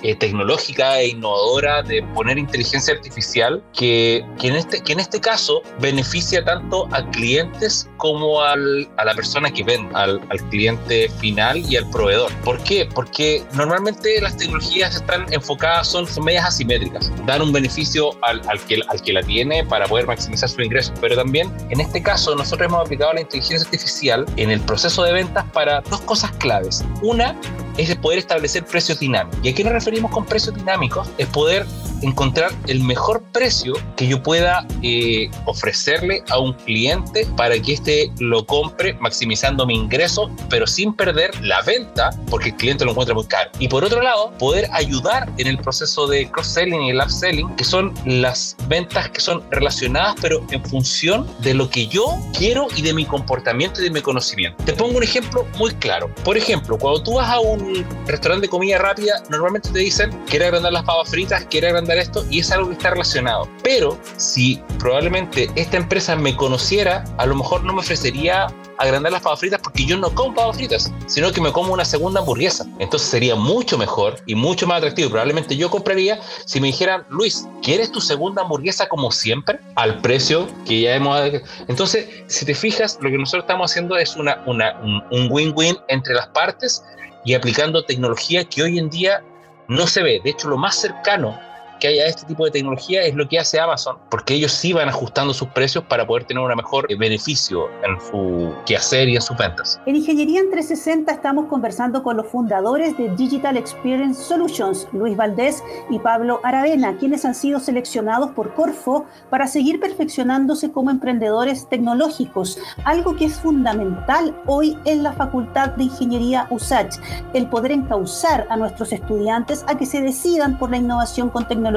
eh, 0.03 0.15
tecnológica 0.15 0.99
e 0.99 1.09
innovadora 1.09 1.83
de 1.83 2.03
poner 2.15 2.37
inteligencia 2.37 2.93
artificial 2.93 3.63
que, 3.73 4.25
que, 4.39 4.47
en 4.47 4.55
este, 4.55 4.81
que 4.81 4.93
en 4.93 4.99
este 4.99 5.19
caso 5.19 5.61
beneficia 5.79 6.43
tanto 6.43 6.87
a 6.91 7.05
clientes 7.11 7.89
como 7.97 8.41
al, 8.41 8.87
a 8.97 9.05
la 9.05 9.13
persona 9.13 9.51
que 9.51 9.63
vende, 9.63 9.89
al, 9.93 10.21
al, 10.29 10.39
cliente 10.49 11.09
final 11.19 11.57
y 11.69 11.75
al 11.75 11.89
proveedor. 11.89 12.31
¿Por 12.45 12.61
qué? 12.63 12.87
Porque 12.93 13.43
normalmente 13.53 14.21
las 14.21 14.37
tecnologías 14.37 14.95
están 14.95 15.31
enfocadas, 15.33 15.87
son, 15.87 16.07
medias 16.23 16.45
asimétricas, 16.45 17.11
dan 17.25 17.41
un 17.41 17.51
beneficio 17.51 18.11
al, 18.23 18.41
al, 18.47 18.59
que, 18.61 18.79
al 18.87 19.01
que 19.01 19.13
la 19.13 19.21
tiene 19.23 19.63
para 19.65 19.85
poder 19.85 20.07
maximizar 20.07 20.49
su 20.49 20.61
ingreso, 20.61 20.93
pero 21.01 21.15
también 21.15 21.51
en 21.69 21.81
este 21.81 22.01
caso 22.01 22.35
nosotros 22.35 22.67
hemos 22.67 22.81
aplicado 22.81 23.13
la 23.13 23.21
inteligencia 23.21 23.65
artificial 23.65 24.25
en 24.37 24.49
el 24.51 24.61
proceso 24.61 25.03
de 25.03 25.13
ventas 25.13 25.45
para 25.51 25.81
dos 25.81 26.01
cosas 26.01 26.31
claves. 26.33 26.83
Una 27.01 27.35
es 27.77 27.95
poder 27.95 28.19
establecer 28.19 28.65
precios 28.65 28.99
dinámicos. 28.99 29.39
¿Y 29.41 29.49
a 29.49 29.55
qué 29.55 29.63
nos 29.63 29.73
referimos 29.73 29.88
con 30.11 30.25
precios 30.25 30.55
dinámicos? 30.55 31.09
Es 31.17 31.27
poder 31.27 31.65
encontrar 32.01 32.51
el 32.67 32.81
mejor 32.83 33.21
precio 33.33 33.73
que 33.95 34.07
yo 34.07 34.21
pueda 34.23 34.65
eh, 34.81 35.29
ofrecerle 35.45 36.23
a 36.29 36.39
un 36.39 36.53
cliente 36.53 37.27
para 37.35 37.59
que 37.59 37.73
éste 37.73 38.11
lo 38.19 38.45
compre 38.45 38.93
maximizando 39.01 39.65
mi 39.65 39.75
ingreso, 39.75 40.29
pero 40.49 40.65
sin 40.67 40.93
perder 40.93 41.31
la 41.43 41.61
venta 41.63 42.11
porque 42.29 42.49
el 42.49 42.55
cliente 42.55 42.85
lo 42.85 42.91
encuentra 42.91 43.13
muy 43.13 43.25
caro. 43.25 43.49
Y 43.59 43.67
por 43.67 43.83
otro 43.83 44.01
lado, 44.01 44.31
poder 44.37 44.69
ayudar 44.71 45.29
en 45.37 45.47
el 45.47 45.57
proceso 45.57 46.07
de 46.07 46.29
cross-selling 46.29 46.83
y 46.83 46.89
el 46.91 46.97
upselling, 46.97 47.55
que 47.55 47.63
son 47.63 47.93
las 48.05 48.55
ventas 48.67 49.09
que 49.09 49.19
son 49.19 49.43
relacionadas, 49.51 50.15
pero 50.21 50.45
en 50.51 50.63
función 50.65 51.27
de 51.39 51.53
lo 51.53 51.69
que 51.69 51.87
yo 51.87 52.17
quiero 52.37 52.67
y 52.75 52.81
de 52.81 52.93
mi 52.93 53.05
comportamiento 53.05 53.81
y 53.81 53.85
de 53.85 53.91
mi 53.91 54.01
conocimiento. 54.01 54.63
Te 54.63 54.73
pongo 54.73 54.97
un 54.97 55.03
ejemplo 55.03 55.45
muy 55.57 55.71
claro. 55.75 56.13
Por 56.23 56.37
ejemplo, 56.37 56.77
cuando 56.77 57.03
tú 57.03 57.15
vas 57.15 57.29
a 57.29 57.39
un 57.39 57.85
restaurante 58.05 58.47
de 58.47 58.49
comida 58.49 58.77
rápida, 58.77 59.23
normalmente 59.29 59.69
te 59.69 59.78
dicen, 59.81 60.11
quiere 60.27 60.45
agrandar 60.45 60.73
las 60.73 60.83
papas 60.83 61.09
fritas, 61.09 61.45
quiere 61.49 61.67
agrandar 61.67 61.97
esto 61.97 62.25
y 62.29 62.39
es 62.39 62.51
algo 62.51 62.69
que 62.69 62.73
está 62.73 62.91
relacionado. 62.91 63.47
Pero 63.63 63.97
si 64.17 64.61
probablemente 64.77 65.49
esta 65.55 65.77
empresa 65.77 66.15
me 66.15 66.35
conociera, 66.35 67.03
a 67.17 67.25
lo 67.25 67.35
mejor 67.35 67.63
no 67.63 67.73
me 67.73 67.79
ofrecería 67.79 68.47
agrandar 68.77 69.11
las 69.11 69.21
papas 69.21 69.39
fritas 69.41 69.59
porque 69.61 69.85
yo 69.85 69.97
no 69.97 70.09
como 70.15 70.33
papas 70.33 70.57
fritas, 70.57 70.91
sino 71.05 71.31
que 71.31 71.41
me 71.41 71.51
como 71.51 71.73
una 71.73 71.85
segunda 71.85 72.21
hamburguesa. 72.21 72.65
Entonces 72.79 73.09
sería 73.09 73.35
mucho 73.35 73.77
mejor 73.77 74.17
y 74.25 74.35
mucho 74.35 74.65
más 74.67 74.77
atractivo. 74.77 75.09
Probablemente 75.09 75.55
yo 75.55 75.69
compraría 75.69 76.19
si 76.45 76.61
me 76.61 76.67
dijeran, 76.67 77.05
Luis, 77.09 77.47
¿quieres 77.61 77.91
tu 77.91 78.01
segunda 78.01 78.41
hamburguesa 78.41 78.87
como 78.87 79.11
siempre? 79.11 79.59
Al 79.75 79.99
precio 80.01 80.47
que 80.65 80.81
ya 80.81 80.95
hemos... 80.95 81.19
Entonces, 81.67 82.07
si 82.27 82.45
te 82.45 82.55
fijas, 82.55 82.97
lo 83.01 83.09
que 83.09 83.17
nosotros 83.17 83.43
estamos 83.43 83.71
haciendo 83.71 83.97
es 83.97 84.15
una, 84.15 84.41
una, 84.45 84.79
un 85.11 85.27
win-win 85.29 85.77
entre 85.89 86.13
las 86.13 86.27
partes 86.27 86.83
y 87.25 87.33
aplicando 87.33 87.83
tecnología 87.83 88.45
que 88.45 88.63
hoy 88.63 88.79
en 88.79 88.89
día 88.89 89.21
no 89.69 89.87
se 89.87 90.03
ve. 90.03 90.19
De 90.21 90.31
hecho, 90.31 90.49
lo 90.49 90.57
más 90.57 90.75
cercano 90.75 91.39
que 91.79 91.87
haya 91.87 92.05
este 92.05 92.25
tipo 92.25 92.45
de 92.45 92.51
tecnología 92.51 93.03
es 93.03 93.15
lo 93.15 93.27
que 93.27 93.39
hace 93.39 93.59
Amazon, 93.59 93.97
porque 94.09 94.35
ellos 94.35 94.51
sí 94.51 94.73
van 94.73 94.89
ajustando 94.89 95.33
sus 95.33 95.47
precios 95.49 95.83
para 95.85 96.05
poder 96.05 96.25
tener 96.25 96.43
un 96.43 96.55
mejor 96.55 96.85
eh, 96.91 96.95
beneficio 96.95 97.69
en 97.83 97.99
su 98.01 98.53
quehacer 98.65 99.07
y 99.07 99.15
en 99.15 99.21
sus 99.21 99.37
ventas. 99.37 99.79
En 99.85 99.95
Ingeniería 99.95 100.41
en 100.41 100.51
360 100.51 101.11
estamos 101.11 101.45
conversando 101.45 102.03
con 102.03 102.17
los 102.17 102.27
fundadores 102.27 102.97
de 102.97 103.09
Digital 103.15 103.57
Experience 103.57 104.21
Solutions, 104.21 104.87
Luis 104.91 105.15
Valdés 105.15 105.63
y 105.89 105.99
Pablo 105.99 106.41
Aravena, 106.43 106.97
quienes 106.97 107.23
han 107.25 107.35
sido 107.35 107.59
seleccionados 107.59 108.31
por 108.31 108.53
Corfo 108.53 109.05
para 109.29 109.47
seguir 109.47 109.79
perfeccionándose 109.79 110.71
como 110.71 110.91
emprendedores 110.91 111.67
tecnológicos, 111.69 112.59
algo 112.83 113.15
que 113.15 113.25
es 113.25 113.39
fundamental 113.39 114.35
hoy 114.45 114.77
en 114.85 115.03
la 115.03 115.13
Facultad 115.13 115.69
de 115.69 115.85
Ingeniería 115.85 116.47
USACH, 116.49 116.97
el 117.33 117.47
poder 117.47 117.71
encauzar 117.71 118.47
a 118.49 118.57
nuestros 118.57 118.91
estudiantes 118.91 119.63
a 119.67 119.77
que 119.77 119.85
se 119.85 120.01
decidan 120.01 120.57
por 120.57 120.71
la 120.71 120.77
innovación 120.77 121.29
con 121.29 121.47
tecnología 121.47 121.68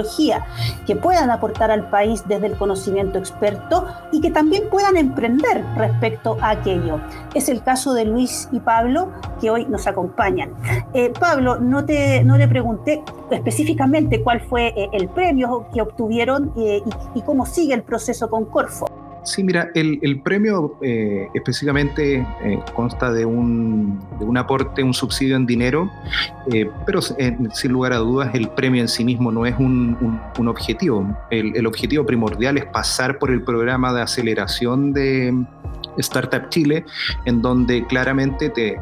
que 0.87 0.97
puedan 0.97 1.31
aportar 1.31 1.71
al 1.71 1.89
país 1.89 2.25
desde 2.27 2.47
el 2.47 2.57
conocimiento 2.57 3.19
experto 3.19 3.87
y 4.13 4.21
que 4.21 4.31
también 4.31 4.69
puedan 4.71 4.97
emprender 4.97 5.65
respecto 5.77 6.37
a 6.41 6.51
aquello. 6.51 7.01
Es 7.35 7.49
el 7.49 7.63
caso 7.63 7.95
de 7.95 8.05
Luis 8.05 8.49
y 8.53 8.61
Pablo 8.61 9.13
que 9.41 9.51
hoy 9.51 9.67
nos 9.67 9.87
acompañan. 9.87 10.55
Eh, 10.95 11.13
Pablo, 11.19 11.59
no, 11.59 11.85
te, 11.85 12.25
no 12.25 12.37
le 12.37 12.49
pregunté 12.49 13.03
específicamente 13.31 14.23
cuál 14.23 14.41
fue 14.41 14.69
eh, 14.69 14.89
el 14.93 15.09
premio 15.09 15.67
que 15.73 15.83
obtuvieron 15.83 16.53
eh, 16.57 16.83
y, 17.15 17.19
y 17.19 17.23
cómo 17.23 17.47
sigue 17.47 17.75
el 17.75 17.83
proceso 17.83 18.29
con 18.31 18.45
Corfo. 18.47 19.02
Sí, 19.25 19.45
mira, 19.45 19.71
el, 19.75 20.21
premio 20.23 20.79
eh, 20.83 21.29
específicamente 21.35 22.17
eh, 22.17 22.59
consta 22.75 23.13
de 23.13 23.25
un, 23.25 24.01
de 24.19 24.25
un, 24.25 24.37
aporte, 24.37 24.83
un 24.83 24.93
subsidio 24.93 25.37
en 25.37 25.47
dinero, 25.47 25.91
eh, 26.53 26.69
pero 26.85 27.01
sin 27.01 27.73
lugar 27.73 27.93
a 27.93 27.99
dudas 27.99 28.35
el 28.35 28.49
premio 28.51 28.83
en 28.83 28.89
sí 28.89 29.05
mismo 29.05 29.31
no 29.31 29.47
es 29.47 29.55
un, 29.59 29.97
objetivo. 30.49 31.17
El, 31.31 31.57
el, 31.57 31.67
objetivo 31.67 32.05
primordial 32.05 32.59
es 32.59 32.65
pasar 32.67 33.19
por 33.21 33.31
el 33.31 33.43
programa 33.43 33.93
de 33.93 34.03
aceleración 34.03 34.93
de 34.93 35.33
Startup 35.99 36.49
Chile, 36.49 36.85
en 37.25 37.43
donde 37.43 37.87
claramente 37.87 38.51
te, 38.51 38.77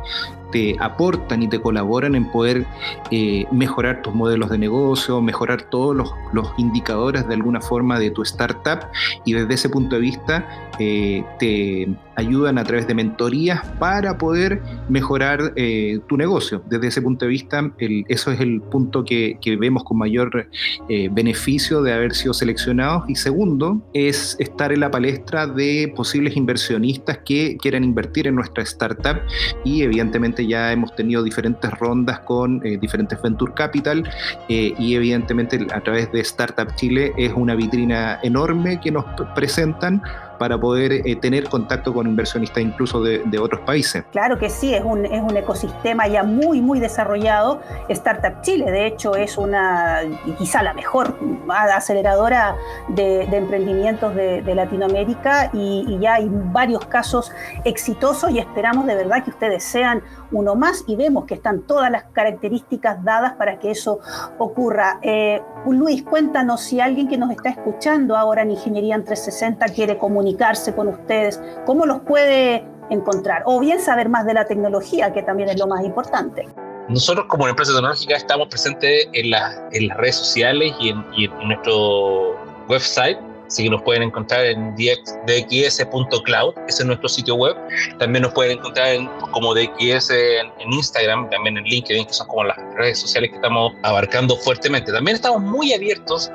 te 0.50 0.76
aportan 0.80 1.42
y 1.42 1.48
te 1.48 1.60
colaboran 1.60 2.14
en 2.14 2.30
poder 2.30 2.66
eh, 3.10 3.46
mejorar 3.50 4.02
tus 4.02 4.14
modelos 4.14 4.50
de 4.50 4.58
negocio, 4.58 5.20
mejorar 5.20 5.62
todos 5.62 5.96
los, 5.96 6.10
indicadores 6.56 7.26
de 7.28 7.34
alguna 7.34 7.60
forma 7.60 7.98
de 7.98 8.10
tu 8.10 8.22
startup 8.22 8.86
y 9.24 9.32
desde 9.32 9.54
ese 9.54 9.68
punto 9.68 9.96
de 9.96 10.02
vista 10.02 10.68
eh, 10.78 11.24
te 11.38 11.88
ayudan 12.20 12.58
a 12.58 12.64
través 12.64 12.86
de 12.86 12.94
mentorías 12.94 13.66
para 13.78 14.18
poder 14.18 14.62
mejorar 14.88 15.52
eh, 15.56 15.98
tu 16.08 16.16
negocio. 16.16 16.62
Desde 16.68 16.88
ese 16.88 17.02
punto 17.02 17.24
de 17.24 17.30
vista, 17.30 17.72
eso 18.08 18.30
es 18.30 18.40
el 18.40 18.60
punto 18.60 19.04
que, 19.04 19.38
vemos 19.60 19.82
con 19.82 19.98
mayor 19.98 20.48
eh, 20.88 21.08
beneficio 21.10 21.82
de 21.82 21.92
haber 21.92 22.14
sido 22.14 22.32
seleccionados. 22.32 23.04
Y 23.08 23.16
segundo, 23.16 23.82
es 23.92 24.36
estar 24.38 24.72
en 24.72 24.80
la 24.80 24.90
palestra 24.90 25.46
de 25.46 25.92
posibles 25.94 26.36
inversionistas 26.36 27.18
que 27.24 27.56
quieran 27.60 27.82
invertir 27.84 28.28
en 28.28 28.36
nuestra 28.36 28.62
startup 28.62 29.20
y 29.64 29.82
evidentemente 29.82 30.46
ya 30.46 30.72
hemos 30.72 30.94
tenido 30.94 31.22
diferentes 31.22 31.70
rondas 31.78 32.20
con 32.20 32.64
eh, 32.64 32.78
diferentes 32.78 33.20
Venture 33.20 33.52
Capital 33.54 34.08
y 34.48 34.94
evidentemente 34.94 35.66
a 35.72 35.80
través 35.80 36.10
de 36.12 36.20
Startup 36.20 36.68
Chile 36.76 37.12
es 37.16 37.32
una 37.34 37.54
vitrina 37.54 38.18
enorme 38.22 38.80
que 38.80 38.90
nos 38.90 39.04
presentan 39.34 40.02
para 40.40 40.58
poder 40.58 41.06
eh, 41.06 41.16
tener 41.16 41.50
contacto 41.50 41.92
con 41.92 42.06
inversionistas 42.06 42.62
incluso 42.62 43.02
de, 43.02 43.38
otros 43.38 43.60
países. 43.60 44.04
Claro 44.10 44.38
que 44.38 44.48
sí, 44.48 44.74
es 44.74 44.82
un, 44.82 45.04
es 45.04 45.20
un 45.20 45.36
ecosistema 45.36 46.08
ya 46.08 46.22
muy, 46.22 46.62
muy 46.62 46.80
desarrollado. 46.80 47.60
Startup 47.90 48.40
Chile, 48.40 48.70
de 48.70 48.86
hecho, 48.86 49.16
es 49.16 49.36
una, 49.36 50.00
quizá 50.38 50.62
la 50.62 50.72
mejor 50.72 51.14
aceleradora 51.50 52.56
de, 52.88 53.24
emprendimientos 53.24 54.14
de, 54.14 54.54
Latinoamérica 54.54 55.50
y, 55.52 55.98
ya 56.00 56.14
hay 56.14 56.30
varios 56.30 56.86
casos 56.86 57.32
exitosos 57.64 58.30
y 58.30 58.38
esperamos 58.38 58.86
de 58.86 58.94
verdad 58.94 59.22
que 59.22 59.30
ustedes 59.30 59.62
sean 59.62 60.02
uno 60.32 60.54
más 60.54 60.84
y 60.86 60.96
vemos 60.96 61.26
que 61.26 61.34
están 61.34 61.62
todas 61.62 61.90
las 61.90 62.04
características 62.12 63.04
dadas 63.04 63.34
para 63.34 63.58
que 63.58 63.70
eso 63.70 64.00
ocurra. 64.38 64.98
Eh, 65.02 65.42
Luis, 65.66 66.02
cuéntanos 66.02 66.62
si 66.62 66.80
alguien 66.80 67.08
que 67.08 67.18
nos 67.18 67.30
está 67.30 67.50
escuchando 67.50 68.16
ahora 68.16 68.42
en 68.42 68.52
Ingeniería 68.52 68.94
en 68.94 69.04
360 69.04 69.66
quiere 69.74 69.98
comunicarse 70.30 70.74
con 70.74 70.88
ustedes, 70.88 71.40
¿cómo 71.66 71.86
los 71.86 72.00
puede 72.00 72.64
encontrar? 72.90 73.42
O 73.46 73.60
bien 73.60 73.80
saber 73.80 74.08
más 74.08 74.26
de 74.26 74.34
la 74.34 74.44
tecnología, 74.44 75.12
que 75.12 75.22
también 75.22 75.48
es 75.48 75.58
lo 75.58 75.66
más 75.66 75.84
importante. 75.84 76.46
Nosotros 76.88 77.26
como 77.28 77.46
empresa 77.46 77.72
tecnológica 77.72 78.16
estamos 78.16 78.48
presentes 78.48 79.08
en, 79.12 79.32
en 79.72 79.88
las 79.88 79.96
redes 79.96 80.16
sociales 80.16 80.72
y 80.80 80.90
en, 80.90 81.04
en 81.16 81.48
nuestro 81.48 82.36
website 82.68 83.18
Así 83.50 83.64
que 83.64 83.70
nos 83.70 83.82
pueden 83.82 84.04
encontrar 84.04 84.44
en 84.44 84.76
dx.cloud, 84.76 86.54
ese 86.68 86.82
es 86.82 86.86
nuestro 86.86 87.08
sitio 87.08 87.34
web. 87.34 87.56
También 87.98 88.22
nos 88.22 88.32
pueden 88.32 88.58
encontrar 88.58 88.94
en, 88.94 89.08
como 89.32 89.52
DX 89.56 90.10
en, 90.10 90.72
Instagram, 90.72 91.28
también 91.30 91.58
en 91.58 91.64
LinkedIn, 91.64 92.06
que 92.06 92.12
son 92.12 92.28
como 92.28 92.44
las 92.44 92.56
redes 92.76 93.00
sociales 93.00 93.30
que 93.30 93.36
estamos 93.36 93.72
abarcando 93.82 94.36
fuertemente. 94.36 94.92
También 94.92 95.16
estamos 95.16 95.42
muy 95.42 95.72
abiertos 95.72 96.30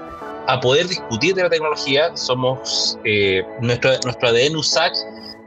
a 0.48 0.60
poder 0.60 0.88
discutir 0.88 1.36
de 1.36 1.44
la 1.44 1.50
tecnología. 1.50 2.16
Somos, 2.16 2.98
eh, 3.04 3.44
nuestro, 3.62 3.92
nuestro 4.04 4.30
ADN 4.30 4.56
USAC 4.56 4.94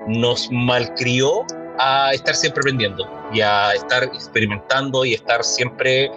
nos 0.07 0.50
malcrió 0.50 1.45
a 1.78 2.12
estar 2.12 2.35
siempre 2.35 2.61
aprendiendo 2.61 3.09
y 3.33 3.40
a 3.40 3.73
estar 3.73 4.05
experimentando 4.05 5.05
y 5.05 5.14
estar 5.14 5.45
siempre 5.45 6.07
eh, 6.07 6.11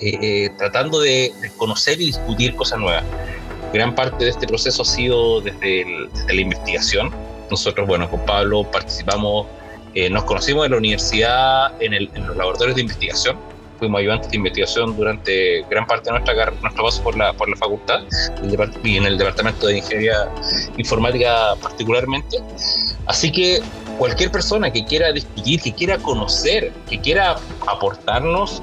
eh, 0.00 0.50
tratando 0.58 1.00
de 1.00 1.32
conocer 1.56 2.00
y 2.00 2.06
discutir 2.06 2.54
cosas 2.54 2.78
nuevas. 2.78 3.04
Gran 3.72 3.94
parte 3.94 4.24
de 4.24 4.30
este 4.30 4.46
proceso 4.46 4.82
ha 4.82 4.84
sido 4.84 5.40
desde, 5.40 6.08
la 6.28 6.40
investigación. 6.40 7.10
Nosotros, 7.50 7.86
bueno, 7.86 8.10
con 8.10 8.24
Pablo 8.26 8.64
participamos, 8.64 9.46
eh, 9.94 10.10
nos 10.10 10.24
conocimos 10.24 10.66
en 10.66 10.72
la 10.72 10.78
universidad, 10.78 11.82
en, 11.82 12.08
los 12.26 12.36
laboratorios 12.36 12.76
de 12.76 12.82
investigación. 12.82 13.38
Fuimos 13.78 14.00
ayudantes 14.00 14.30
de 14.30 14.36
investigación 14.36 14.96
durante 14.96 15.62
gran 15.70 15.86
parte 15.86 16.10
de 16.10 16.18
nuestra 16.18 16.50
nuestro 16.62 16.84
paso 16.84 17.02
por 17.02 17.16
la, 17.16 17.32
por 17.34 17.48
la 17.48 17.56
facultad 17.56 18.00
y 18.82 18.96
en 18.96 19.06
el 19.06 19.18
departamento 19.18 19.66
de 19.66 19.78
ingeniería 19.78 20.28
informática 20.76 21.54
particularmente. 21.60 22.38
Así 23.06 23.30
que 23.30 23.60
cualquier 23.98 24.30
persona 24.30 24.70
que 24.70 24.84
quiera 24.84 25.12
discutir, 25.12 25.60
que 25.60 25.72
quiera 25.74 25.98
conocer, 25.98 26.72
que 26.88 27.00
quiera 27.00 27.36
aportarnos, 27.66 28.62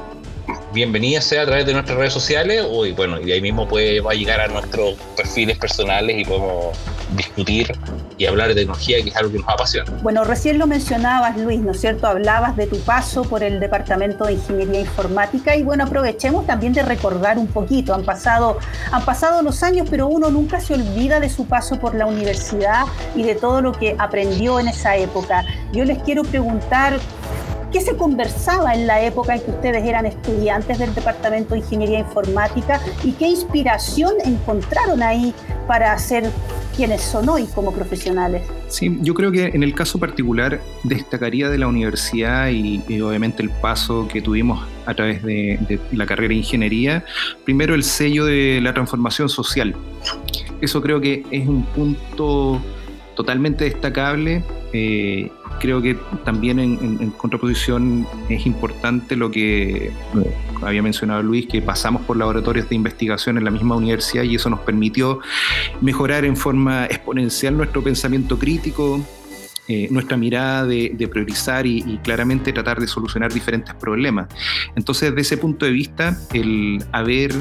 bienvenida 0.73 1.21
sea 1.21 1.43
a 1.43 1.45
través 1.45 1.65
de 1.65 1.73
nuestras 1.73 1.97
redes 1.97 2.13
sociales 2.13 2.65
o, 2.67 2.85
y 2.85 2.91
bueno, 2.91 3.19
y 3.19 3.25
de 3.25 3.33
ahí 3.33 3.41
mismo 3.41 3.67
puede, 3.67 4.01
va 4.01 4.11
a 4.11 4.15
llegar 4.15 4.39
a 4.41 4.47
nuestros 4.47 4.95
perfiles 5.15 5.57
personales 5.57 6.17
y 6.17 6.25
podemos 6.25 6.77
discutir 7.15 7.71
y 8.17 8.25
hablar 8.25 8.49
de 8.49 8.55
tecnología, 8.55 9.01
que 9.03 9.09
es 9.09 9.15
algo 9.15 9.31
que 9.31 9.39
nos 9.39 9.49
apasiona. 9.49 9.91
Bueno, 10.01 10.23
recién 10.23 10.59
lo 10.59 10.67
mencionabas, 10.67 11.37
Luis, 11.37 11.59
¿no 11.59 11.71
es 11.71 11.81
cierto? 11.81 12.07
Hablabas 12.07 12.55
de 12.55 12.67
tu 12.67 12.79
paso 12.79 13.23
por 13.23 13.43
el 13.43 13.59
Departamento 13.59 14.25
de 14.25 14.33
Ingeniería 14.33 14.81
Informática 14.81 15.55
y 15.55 15.63
bueno, 15.63 15.83
aprovechemos 15.83 16.45
también 16.45 16.73
de 16.73 16.83
recordar 16.83 17.37
un 17.37 17.47
poquito. 17.47 17.93
Han 17.93 18.03
pasado, 18.03 18.57
han 18.91 19.03
pasado 19.05 19.41
los 19.41 19.63
años, 19.63 19.87
pero 19.89 20.07
uno 20.07 20.29
nunca 20.29 20.59
se 20.59 20.73
olvida 20.73 21.19
de 21.19 21.29
su 21.29 21.45
paso 21.45 21.79
por 21.79 21.95
la 21.95 22.05
universidad 22.05 22.85
y 23.15 23.23
de 23.23 23.35
todo 23.35 23.61
lo 23.61 23.71
que 23.71 23.95
aprendió 23.97 24.59
en 24.59 24.67
esa 24.67 24.95
época. 24.97 25.45
Yo 25.71 25.85
les 25.85 26.01
quiero 26.03 26.23
preguntar 26.23 26.99
¿Qué 27.73 27.81
se 27.81 27.97
conversaba 27.97 28.75
en 28.75 28.85
la 28.85 29.01
época 29.01 29.33
en 29.33 29.41
que 29.41 29.49
ustedes 29.49 29.83
eran 29.83 30.05
estudiantes 30.05 30.77
del 30.77 30.93
Departamento 30.93 31.55
de 31.55 31.61
Ingeniería 31.61 31.97
Informática 31.97 32.79
y 33.03 33.13
qué 33.13 33.25
inspiración 33.25 34.13
encontraron 34.23 35.01
ahí 35.01 35.33
para 35.67 35.97
ser 35.97 36.29
quienes 36.75 37.01
son 37.01 37.29
hoy 37.29 37.45
como 37.53 37.71
profesionales? 37.71 38.43
Sí, 38.67 38.97
yo 39.01 39.13
creo 39.13 39.31
que 39.31 39.45
en 39.45 39.63
el 39.63 39.73
caso 39.73 39.99
particular 39.99 40.59
destacaría 40.83 41.49
de 41.49 41.57
la 41.57 41.67
universidad 41.67 42.49
y, 42.49 42.81
obviamente 43.01 43.43
el 43.43 43.49
paso 43.49 44.07
que 44.07 44.21
tuvimos 44.21 44.65
a 44.85 44.93
través 44.93 45.23
de, 45.23 45.79
la 45.91 46.05
carrera 46.05 46.29
de 46.29 46.35
ingeniería, 46.35 47.05
primero 47.45 47.75
el 47.75 47.83
sello 47.83 48.25
de 48.25 48.59
la 48.61 48.73
transformación 48.73 49.29
social. 49.29 49.75
Eso 50.61 50.81
creo 50.81 50.99
que 50.99 51.25
es 51.31 51.47
un 51.47 51.63
punto 51.63 52.61
totalmente 53.15 53.65
destacable. 53.65 54.43
Eh, 54.73 55.31
creo 55.59 55.81
que 55.81 55.95
también 56.25 56.59
en, 56.59 57.11
contraposición 57.11 58.07
es 58.29 58.45
importante 58.45 59.15
lo 59.15 59.31
que 59.31 59.91
había 60.61 60.81
mencionado 60.81 61.21
Luis, 61.23 61.47
que 61.47 61.61
pasamos 61.61 62.01
por 62.03 62.17
laboratorios 62.17 62.67
de 62.69 62.75
investigación 62.75 63.37
en 63.37 63.45
la 63.45 63.51
misma 63.51 63.75
universidad 63.75 64.23
y 64.23 64.35
eso 64.35 64.49
nos 64.49 64.61
permitió 64.61 65.19
mejorar 65.81 66.25
en 66.25 66.35
forma 66.35 66.85
exponencial 66.85 67.55
nuestro 67.55 67.83
pensamiento 67.83 68.37
crítico, 68.37 68.99
eh, 69.67 69.87
nuestra 69.91 70.17
mirada 70.17 70.65
de, 70.65 71.07
priorizar 71.09 71.65
y, 71.65 71.99
claramente 72.03 72.51
tratar 72.51 72.79
de 72.79 72.87
solucionar 72.87 73.31
diferentes 73.31 73.73
problemas. 73.75 74.27
Entonces, 74.75 75.11
desde 75.11 75.21
ese 75.21 75.37
punto 75.37 75.65
de 75.65 75.71
vista, 75.71 76.17
el 76.33 76.83
haber 76.91 77.33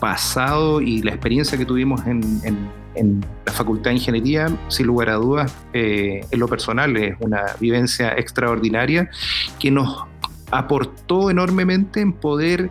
pasado 0.00 0.80
y 0.80 1.02
la 1.02 1.12
experiencia 1.12 1.56
que 1.56 1.64
tuvimos 1.64 2.00
en 2.06 2.80
la 2.94 3.52
Facultad 3.52 3.90
de 3.90 3.96
Ingeniería, 3.96 4.48
sin 4.68 4.86
lugar 4.86 5.10
a 5.10 5.14
dudas, 5.14 5.54
eh, 5.72 6.24
en 6.30 6.40
lo 6.40 6.48
personal 6.48 6.96
es 6.96 7.16
una 7.20 7.42
vivencia 7.60 8.12
extraordinaria 8.16 9.10
que 9.58 9.70
nos 9.70 10.04
aportó 10.50 11.30
enormemente 11.30 12.00
en 12.00 12.12
poder 12.12 12.70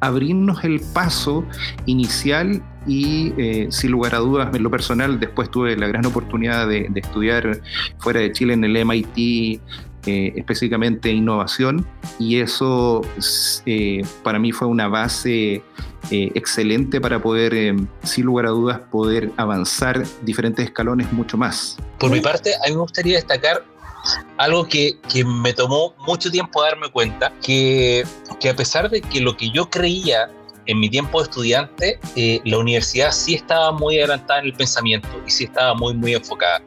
abrirnos 0.00 0.64
el 0.64 0.80
paso 0.80 1.44
inicial 1.86 2.62
y 2.86 3.32
eh, 3.38 3.66
sin 3.70 3.90
lugar 3.90 4.14
a 4.14 4.18
dudas 4.18 4.54
en 4.54 4.62
lo 4.62 4.70
personal 4.70 5.18
después 5.18 5.50
tuve 5.50 5.76
la 5.76 5.88
gran 5.88 6.04
oportunidad 6.06 6.68
de, 6.68 6.90
estudiar 6.94 7.60
fuera 7.98 8.20
de 8.20 8.32
Chile 8.32 8.52
en 8.54 8.64
el 8.64 8.84
MIT 8.84 9.60
eh, 10.06 10.32
específicamente 10.36 11.10
innovación 11.10 11.86
y 12.18 12.40
eso 12.40 13.02
para 14.22 14.38
mí 14.38 14.52
fue 14.52 14.68
una 14.68 14.88
base 14.88 15.62
eh, 16.12 16.30
excelente 16.36 17.00
para 17.00 17.20
poder, 17.20 17.52
eh, 17.52 17.74
sin 18.04 18.26
lugar 18.26 18.46
a 18.46 18.50
dudas, 18.50 18.78
poder 18.92 19.32
avanzar 19.36 20.04
diferentes 20.22 20.64
escalones 20.64 21.12
mucho 21.12 21.36
más. 21.36 21.76
Por 21.98 22.10
mi 22.12 22.20
parte, 22.20 22.54
a 22.54 22.68
mí 22.68 22.74
me 22.74 22.80
gustaría 22.80 23.16
destacar 23.16 23.64
algo 24.36 24.68
que, 24.68 25.00
que, 25.12 25.24
me 25.24 25.52
tomó 25.52 25.94
mucho 26.06 26.30
tiempo 26.30 26.62
darme 26.62 26.88
cuenta, 26.92 27.32
que, 27.42 28.04
que, 28.38 28.48
a 28.48 28.54
pesar 28.54 28.88
de 28.88 29.00
que 29.00 29.20
lo 29.20 29.36
que 29.36 29.50
yo 29.50 29.68
creía 29.68 30.30
en 30.66 30.80
mi 30.80 30.88
tiempo 30.90 31.18
de 31.18 31.24
estudiante, 31.24 31.98
eh, 32.16 32.40
la 32.44 32.58
universidad 32.58 33.12
sí 33.12 33.34
estaba 33.34 33.72
muy 33.72 33.98
adelantada 33.98 34.40
en 34.40 34.46
el 34.46 34.52
pensamiento 34.52 35.08
y 35.26 35.30
sí 35.30 35.44
estaba 35.44 35.74
muy, 35.74 35.94
muy 35.94 36.14
enfocada. 36.14 36.62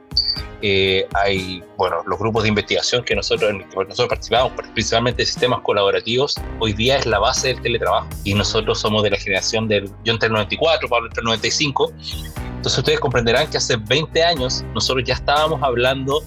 Eh, 0.62 1.08
hay, 1.14 1.64
bueno, 1.78 2.04
los 2.06 2.20
grupos 2.20 2.44
de 2.44 2.50
investigación 2.50 3.04
que 3.04 3.16
nosotros, 3.16 3.50
en 3.52 3.60
nosotros 3.60 4.10
participamos, 4.10 4.52
principalmente 4.74 5.26
sistemas 5.26 5.62
colaborativos, 5.62 6.36
hoy 6.60 6.74
día 6.74 6.98
es 6.98 7.06
la 7.06 7.20
base 7.20 7.50
del 7.50 7.62
teletrabajo. 7.62 8.10
Y 8.26 8.34
nosotros 8.34 8.80
somos 8.80 9.04
de 9.04 9.12
la 9.12 9.18
generación 9.18 9.68
del, 9.68 9.90
yo 10.04 10.14
entre 10.14 10.28
el 10.28 10.34
94, 10.34 10.90
Pablo 10.90 11.08
entre 11.08 11.22
el 11.22 11.26
95. 11.26 11.94
Entonces 12.58 12.78
ustedes 12.78 13.00
comprenderán 13.00 13.50
que 13.50 13.58
hace 13.58 13.78
20 13.78 14.22
años 14.22 14.66
nosotros 14.74 15.06
ya 15.06 15.14
estábamos 15.14 15.64
hablando 15.64 16.22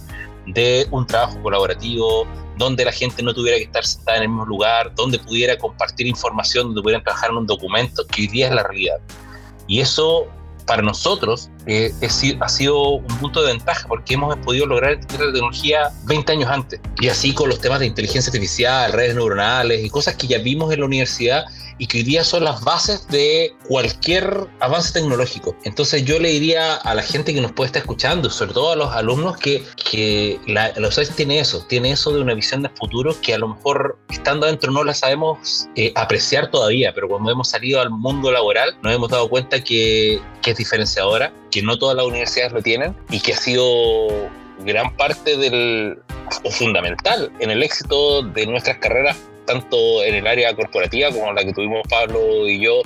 de 0.46 0.86
un 0.90 1.06
trabajo 1.06 1.40
colaborativo, 1.42 2.26
donde 2.58 2.84
la 2.84 2.92
gente 2.92 3.22
no 3.22 3.32
tuviera 3.34 3.58
que 3.58 3.64
estar 3.64 3.84
sentada 3.84 4.18
en 4.18 4.24
el 4.24 4.28
mismo 4.28 4.46
lugar, 4.46 4.94
donde 4.94 5.18
pudiera 5.18 5.56
compartir 5.56 6.06
información, 6.06 6.66
donde 6.68 6.82
pudieran 6.82 7.02
trabajar 7.02 7.30
en 7.30 7.36
un 7.38 7.46
documento, 7.46 8.06
que 8.06 8.22
hoy 8.22 8.28
día 8.28 8.48
es 8.48 8.54
la 8.54 8.62
realidad. 8.62 9.00
Y 9.66 9.80
eso 9.80 10.26
para 10.66 10.82
nosotros 10.82 11.50
eh, 11.66 11.92
ha 12.40 12.48
sido 12.48 12.82
un 12.92 13.18
punto 13.18 13.42
de 13.42 13.52
ventaja 13.52 13.86
porque 13.88 14.14
hemos 14.14 14.36
podido 14.38 14.66
lograr 14.66 14.92
la 14.92 15.00
tecnología 15.06 15.90
20 16.04 16.32
años 16.32 16.50
antes. 16.50 16.80
Y 17.00 17.08
así 17.08 17.32
con 17.34 17.48
los 17.48 17.60
temas 17.60 17.80
de 17.80 17.86
inteligencia 17.86 18.30
artificial, 18.30 18.92
redes 18.92 19.14
neuronales 19.14 19.84
y 19.84 19.90
cosas 19.90 20.16
que 20.16 20.26
ya 20.26 20.38
vimos 20.38 20.72
en 20.72 20.80
la 20.80 20.86
universidad 20.86 21.44
y 21.78 21.86
que 21.86 21.98
hoy 21.98 22.04
día 22.04 22.22
son 22.22 22.44
las 22.44 22.62
bases 22.62 23.08
de 23.08 23.54
cualquier 23.66 24.46
avance 24.60 24.92
tecnológico. 24.92 25.56
Entonces 25.64 26.04
yo 26.04 26.18
le 26.20 26.28
diría 26.28 26.76
a 26.76 26.94
la 26.94 27.02
gente 27.02 27.34
que 27.34 27.40
nos 27.40 27.52
puede 27.52 27.66
estar 27.66 27.80
escuchando, 27.80 28.30
sobre 28.30 28.52
todo 28.52 28.72
a 28.72 28.76
los 28.76 28.92
alumnos, 28.92 29.36
que, 29.36 29.64
que 29.90 30.38
la, 30.46 30.72
la 30.76 30.90
tiene 31.16 31.40
eso, 31.40 31.64
tiene 31.68 31.90
eso 31.90 32.12
de 32.12 32.20
una 32.20 32.34
visión 32.34 32.62
de 32.62 32.68
futuro 32.68 33.16
que 33.20 33.34
a 33.34 33.38
lo 33.38 33.48
mejor 33.48 33.98
estando 34.10 34.46
adentro 34.46 34.70
no 34.70 34.84
la 34.84 34.94
sabemos 34.94 35.68
eh, 35.74 35.92
apreciar 35.96 36.50
todavía, 36.50 36.92
pero 36.94 37.08
cuando 37.08 37.32
hemos 37.32 37.48
salido 37.48 37.80
al 37.80 37.90
mundo 37.90 38.30
laboral 38.30 38.76
nos 38.82 38.94
hemos 38.94 39.08
dado 39.10 39.28
cuenta 39.28 39.62
que, 39.64 40.20
que 40.40 40.52
es 40.52 40.56
diferenciadora, 40.56 41.32
que 41.52 41.62
no 41.62 41.78
todas 41.78 41.94
las 41.94 42.06
universidades 42.06 42.52
lo 42.52 42.62
tienen 42.62 42.96
y 43.10 43.20
que 43.20 43.34
ha 43.34 43.36
sido 43.36 43.64
gran 44.64 44.96
parte 44.96 45.36
del, 45.36 45.98
o 46.42 46.50
fundamental 46.50 47.30
en 47.38 47.50
el 47.50 47.62
éxito 47.62 48.22
de 48.22 48.46
nuestras 48.46 48.78
carreras 48.78 49.16
tanto 49.46 50.02
en 50.04 50.14
el 50.14 50.26
área 50.26 50.54
corporativa 50.54 51.10
como 51.10 51.32
la 51.32 51.44
que 51.44 51.52
tuvimos 51.52 51.82
Pablo 51.88 52.48
y 52.48 52.60
yo 52.60 52.80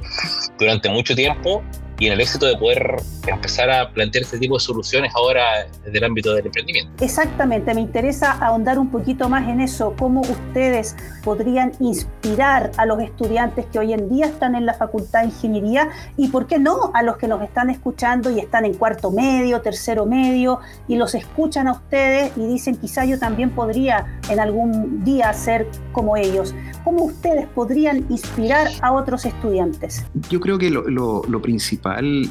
durante 0.58 0.88
mucho 0.88 1.14
tiempo 1.14 1.62
y 1.98 2.06
en 2.06 2.12
el 2.12 2.20
éxito 2.20 2.46
de 2.46 2.56
poder 2.56 2.96
empezar 3.26 3.70
a 3.70 3.90
plantear 3.90 4.24
este 4.24 4.38
tipo 4.38 4.54
de 4.54 4.60
soluciones 4.60 5.12
ahora 5.14 5.66
desde 5.84 5.98
el 5.98 6.04
ámbito 6.04 6.34
del 6.34 6.46
emprendimiento. 6.46 6.92
Exactamente, 7.02 7.74
me 7.74 7.80
interesa 7.80 8.32
ahondar 8.32 8.78
un 8.78 8.90
poquito 8.90 9.28
más 9.28 9.48
en 9.48 9.60
eso, 9.60 9.94
cómo 9.98 10.20
ustedes 10.20 10.94
podrían 11.24 11.72
inspirar 11.80 12.70
a 12.76 12.86
los 12.86 13.00
estudiantes 13.00 13.66
que 13.66 13.78
hoy 13.78 13.92
en 13.92 14.08
día 14.08 14.26
están 14.26 14.54
en 14.54 14.66
la 14.66 14.74
Facultad 14.74 15.20
de 15.20 15.26
Ingeniería 15.26 15.88
y, 16.16 16.28
¿por 16.28 16.46
qué 16.46 16.58
no?, 16.58 16.90
a 16.94 17.02
los 17.02 17.16
que 17.16 17.28
nos 17.28 17.42
están 17.42 17.70
escuchando 17.70 18.30
y 18.30 18.40
están 18.40 18.64
en 18.64 18.74
cuarto 18.74 19.10
medio, 19.10 19.60
tercero 19.60 20.06
medio 20.06 20.60
y 20.86 20.96
los 20.96 21.14
escuchan 21.14 21.68
a 21.68 21.72
ustedes 21.72 22.32
y 22.36 22.46
dicen, 22.46 22.76
quizá 22.76 23.04
yo 23.04 23.18
también 23.18 23.50
podría 23.50 24.20
en 24.28 24.38
algún 24.40 25.04
día 25.04 25.32
ser 25.32 25.66
como 25.92 26.16
ellos. 26.16 26.54
¿Cómo 26.84 27.04
ustedes 27.04 27.46
podrían 27.48 28.06
inspirar 28.10 28.68
a 28.82 28.92
otros 28.92 29.24
estudiantes? 29.24 30.04
Yo 30.28 30.38
creo 30.40 30.58
que 30.58 30.70
lo, 30.70 31.22
lo 31.22 31.42
principal 31.42 31.85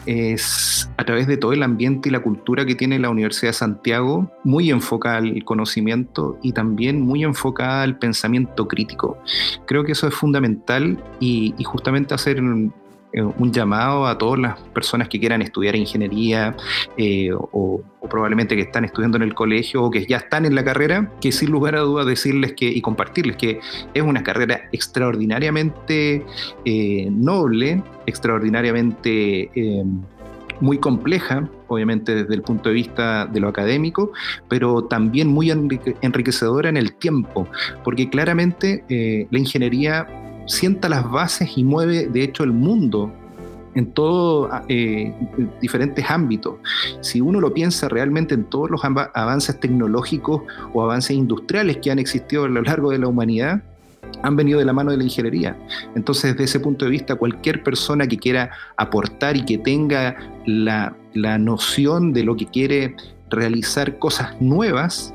es 0.06 0.90
a 0.98 1.04
través 1.04 1.28
de 1.28 1.38
todo 1.38 1.54
el 1.54 1.64
ambiente 1.64 2.10
y 2.10 2.12
la 2.12 2.22
cultura 2.22 2.66
que 2.66 2.76
tiene 2.76 3.00
la 3.00 3.10
Universidad 3.10 3.50
de 3.50 3.54
Santiago, 3.54 4.32
muy 4.44 4.72
enfocada 4.72 5.18
al 5.18 5.44
conocimiento 5.44 6.38
y 6.42 6.54
también 6.54 7.02
muy 7.02 7.24
enfocada 7.24 7.84
al 7.84 7.98
pensamiento 7.98 8.68
crítico. 8.68 9.18
Creo 9.66 9.84
que 9.84 9.92
eso 9.92 10.08
es 10.08 10.14
fundamental 10.14 10.98
y, 11.20 11.54
justamente 11.64 12.14
hacer 12.14 12.42
un, 13.16 13.30
eh, 13.30 13.34
un 13.38 13.52
llamado 13.52 14.08
a 14.08 14.18
todas 14.18 14.40
las 14.40 14.60
personas 14.74 15.10
que 15.10 15.20
quieran 15.20 15.42
estudiar 15.42 15.76
ingeniería 15.76 16.56
eh, 16.98 17.32
o, 17.34 17.82
probablemente 18.10 18.56
que 18.56 18.62
están 18.62 18.86
estudiando 18.86 19.18
en 19.18 19.24
el 19.24 19.34
colegio 19.34 19.84
o 19.84 19.90
que 19.90 20.06
ya 20.06 20.18
están 20.18 20.46
en 20.46 20.54
la 20.54 20.64
carrera, 20.64 21.12
que 21.20 21.32
sin 21.32 21.50
lugar 21.50 21.76
a 21.76 21.80
dudas 21.80 22.06
decirles 22.06 22.54
que 22.54 22.68
y 22.68 22.80
compartirles 22.82 23.36
que 23.36 23.60
es 23.94 24.04
una 24.04 24.22
carrera 24.22 24.70
extraordinariamente 24.72 26.24
eh, 26.66 27.10
noble, 27.10 27.82
extraordinariamente 28.06 29.50
muy 30.62 30.78
compleja, 30.78 31.50
obviamente 31.68 32.16
desde 32.16 32.34
el 32.36 32.42
punto 32.44 32.70
de 32.70 32.76
vista 32.76 33.26
de 33.26 33.40
lo 33.40 33.50
académico, 33.50 34.12
pero 34.48 34.86
también 34.86 35.28
muy 35.28 35.50
enriquecedora 35.50 36.70
en 36.70 36.78
el 36.78 36.94
tiempo, 36.94 37.48
porque 37.84 38.10
claramente 38.10 38.86
la 39.30 39.40
ingeniería 39.40 40.08
sienta 40.46 40.90
las 40.90 41.10
bases 41.10 41.58
y 41.58 41.64
mueve 41.64 42.08
de 42.08 42.24
hecho 42.24 42.44
el 42.44 42.52
mundo 42.52 43.12
en 43.76 43.92
todos 43.92 44.50
eh, 44.70 45.14
diferentes 45.62 46.10
ámbitos. 46.10 46.56
Si 47.02 47.22
uno 47.22 47.42
lo 47.42 47.54
piensa 47.54 47.90
realmente 47.90 48.34
en 48.34 48.46
todos 48.46 48.72
los 48.72 48.84
avances 48.84 49.60
tecnológicos 49.60 50.44
o 50.74 50.82
avances 50.82 51.16
industriales 51.16 51.78
que 51.78 51.92
han 51.92 52.00
existido 52.00 52.46
a 52.46 52.48
lo 52.48 52.62
largo 52.62 52.92
de 52.92 53.00
la 53.00 53.08
humanidad, 53.08 53.62
han 54.24 54.36
venido 54.36 54.60
de 54.60 54.66
la 54.66 54.74
mano 54.74 54.92
de 54.92 54.98
la 54.98 55.04
ingeniería. 55.04 55.58
Entonces, 55.96 56.32
desde 56.32 56.46
ese 56.46 56.60
punto 56.60 56.86
de 56.86 56.92
vista, 56.92 57.16
cualquier 57.16 57.64
persona 57.64 58.08
que 58.08 58.18
quiera 58.18 58.52
aportar 58.78 59.36
y 59.36 59.44
que 59.44 59.58
tenga 59.58 60.16
la, 60.46 60.96
la 61.14 61.38
noción 61.38 62.14
de 62.14 62.24
lo 62.24 62.38
que 62.38 62.46
quiere 62.46 62.96
realizar 63.30 64.00
cosas 64.00 64.40
nuevas, 64.40 65.14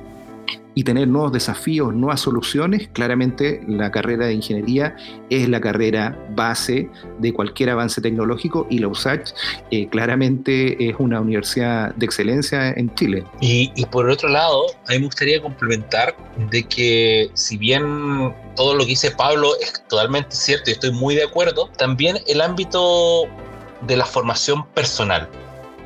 y 0.75 0.85
tener 0.85 1.09
nuevos 1.09 1.33
desafíos, 1.33 1.95
nuevas 1.95 2.21
soluciones, 2.21 2.89
claramente 2.93 3.63
la 3.67 3.91
carrera 3.91 4.27
de 4.27 4.35
ingeniería 4.35 4.97
es 5.29 5.49
la 5.49 5.61
carrera 5.61 6.17
base 6.31 6.89
de 7.19 7.33
cualquier 7.33 7.71
avance 7.71 8.01
tecnológico 8.01 8.67
y 8.71 8.79
la 8.79 8.89
USACH 8.89 9.33
eh, 9.71 9.89
claramente 9.89 10.89
es 10.89 10.97
una 10.99 11.21
universidad 11.21 11.95
de 11.95 12.07
excelencia 12.07 12.71
en 12.71 12.95
Chile. 12.95 13.25
Y, 13.41 13.73
y, 13.75 13.85
por 13.87 14.09
otro 14.09 14.29
lado, 14.29 14.67
a 14.89 14.93
mí 14.93 14.99
me 14.99 15.07
gustaría 15.07 15.41
complementar 15.41 16.17
de 16.51 16.63
que 16.65 17.31
si 17.35 17.57
bien 17.57 18.35
todo 18.57 18.75
lo 18.75 18.81
que 18.81 18.91
dice 18.91 19.11
Pablo 19.11 19.53
es 19.61 19.83
totalmente 19.89 20.35
cierto 20.35 20.71
y 20.71 20.75
estoy 20.75 20.93
muy 20.93 21.15
de 21.15 21.25
acuerdo, 21.25 21.69
también 21.77 22.19
el 22.27 22.41
ámbito 22.41 23.27
de 23.87 23.97
la 23.97 24.05
formación 24.05 24.67
personal 24.69 25.29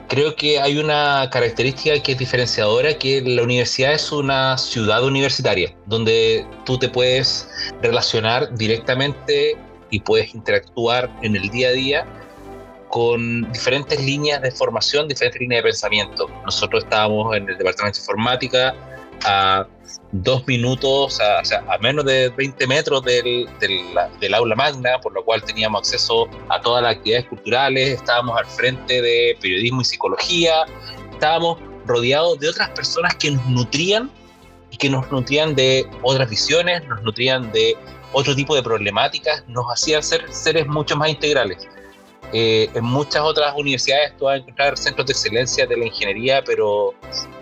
creo 0.08 0.34
que 0.36 0.60
hay 0.60 0.78
una 0.78 1.28
característica 1.30 2.00
que 2.02 2.12
es 2.12 2.18
diferenciadora, 2.18 2.94
que 2.98 3.22
la 3.22 3.42
universidad 3.42 3.92
es 3.92 4.12
una 4.12 4.56
ciudad 4.58 5.04
universitaria, 5.04 5.74
donde 5.86 6.46
tú 6.64 6.78
te 6.78 6.88
puedes 6.88 7.48
relacionar 7.82 8.54
directamente 8.54 9.56
y 9.90 10.00
puedes 10.00 10.34
interactuar 10.34 11.10
en 11.22 11.36
el 11.36 11.48
día 11.50 11.68
a 11.68 11.72
día 11.72 12.06
con 12.88 13.50
diferentes 13.52 14.00
líneas 14.04 14.40
de 14.40 14.50
formación, 14.52 15.08
diferentes 15.08 15.40
líneas 15.40 15.64
de 15.64 15.70
pensamiento. 15.70 16.28
Nosotros 16.44 16.84
estábamos 16.84 17.36
en 17.36 17.48
el 17.48 17.58
departamento 17.58 17.98
de 17.98 18.02
informática, 18.02 18.74
a 19.24 19.66
dos 20.12 20.46
minutos, 20.46 21.20
a, 21.20 21.40
o 21.40 21.44
sea, 21.44 21.64
a 21.68 21.78
menos 21.78 22.04
de 22.04 22.28
20 22.30 22.66
metros 22.66 23.02
del, 23.02 23.48
del, 24.20 24.34
aula 24.34 24.54
magna, 24.54 25.00
por 25.00 25.12
lo 25.12 25.24
cual 25.24 25.42
teníamos 25.42 25.80
acceso 25.80 26.28
a 26.48 26.60
todas 26.60 26.82
las 26.82 26.96
actividades 26.96 27.26
culturales, 27.26 27.90
estábamos 27.90 28.38
al 28.38 28.46
frente 28.46 29.02
de 29.02 29.36
periodismo 29.40 29.80
y 29.80 29.84
psicología, 29.84 30.66
estábamos 31.12 31.58
rodeados 31.86 32.38
de 32.38 32.48
otras 32.48 32.70
personas 32.70 33.14
que 33.16 33.32
nos 33.32 33.46
nutrían 33.46 34.10
y 34.70 34.76
que 34.76 34.88
nos 34.88 35.10
nutrían 35.10 35.54
de 35.54 35.86
otras 36.02 36.30
visiones, 36.30 36.86
nos 36.86 37.02
nutrían 37.02 37.50
de 37.52 37.76
otro 38.12 38.34
tipo 38.34 38.54
de 38.54 38.62
problemáticas, 38.62 39.44
nos 39.48 39.66
hacían 39.66 40.02
ser 40.02 40.32
seres 40.32 40.66
mucho 40.66 40.96
más 40.96 41.10
integrales. 41.10 41.66
Eh, 42.32 42.68
en 42.74 42.84
muchas 42.84 43.22
otras 43.22 43.54
universidades 43.56 44.16
tú 44.16 44.24
vas 44.24 44.34
a 44.34 44.36
encontrar 44.38 44.76
centros 44.76 45.06
de 45.06 45.12
excelencia 45.12 45.66
de 45.66 45.76
la 45.76 45.84
ingeniería, 45.86 46.42
pero 46.44 46.94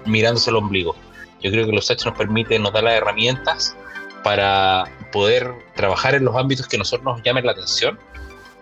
mirándose 0.04 0.50
el 0.50 0.56
ombligo. 0.56 0.94
Yo 1.42 1.50
creo 1.50 1.66
que 1.66 1.72
los 1.72 1.90
hechos 1.90 2.07
nos 2.07 2.16
permiten, 2.16 2.62
nos 2.62 2.72
da 2.72 2.83
las 2.83 2.94
herramientas 2.94 3.76
para 4.22 4.85
poder 5.11 5.52
trabajar 5.74 6.14
en 6.14 6.24
los 6.24 6.37
ámbitos 6.37 6.66
que 6.68 6.78
nosotros 6.78 7.05
nos 7.05 7.22
llamen 7.22 7.44
la 7.44 7.52
atención, 7.52 7.98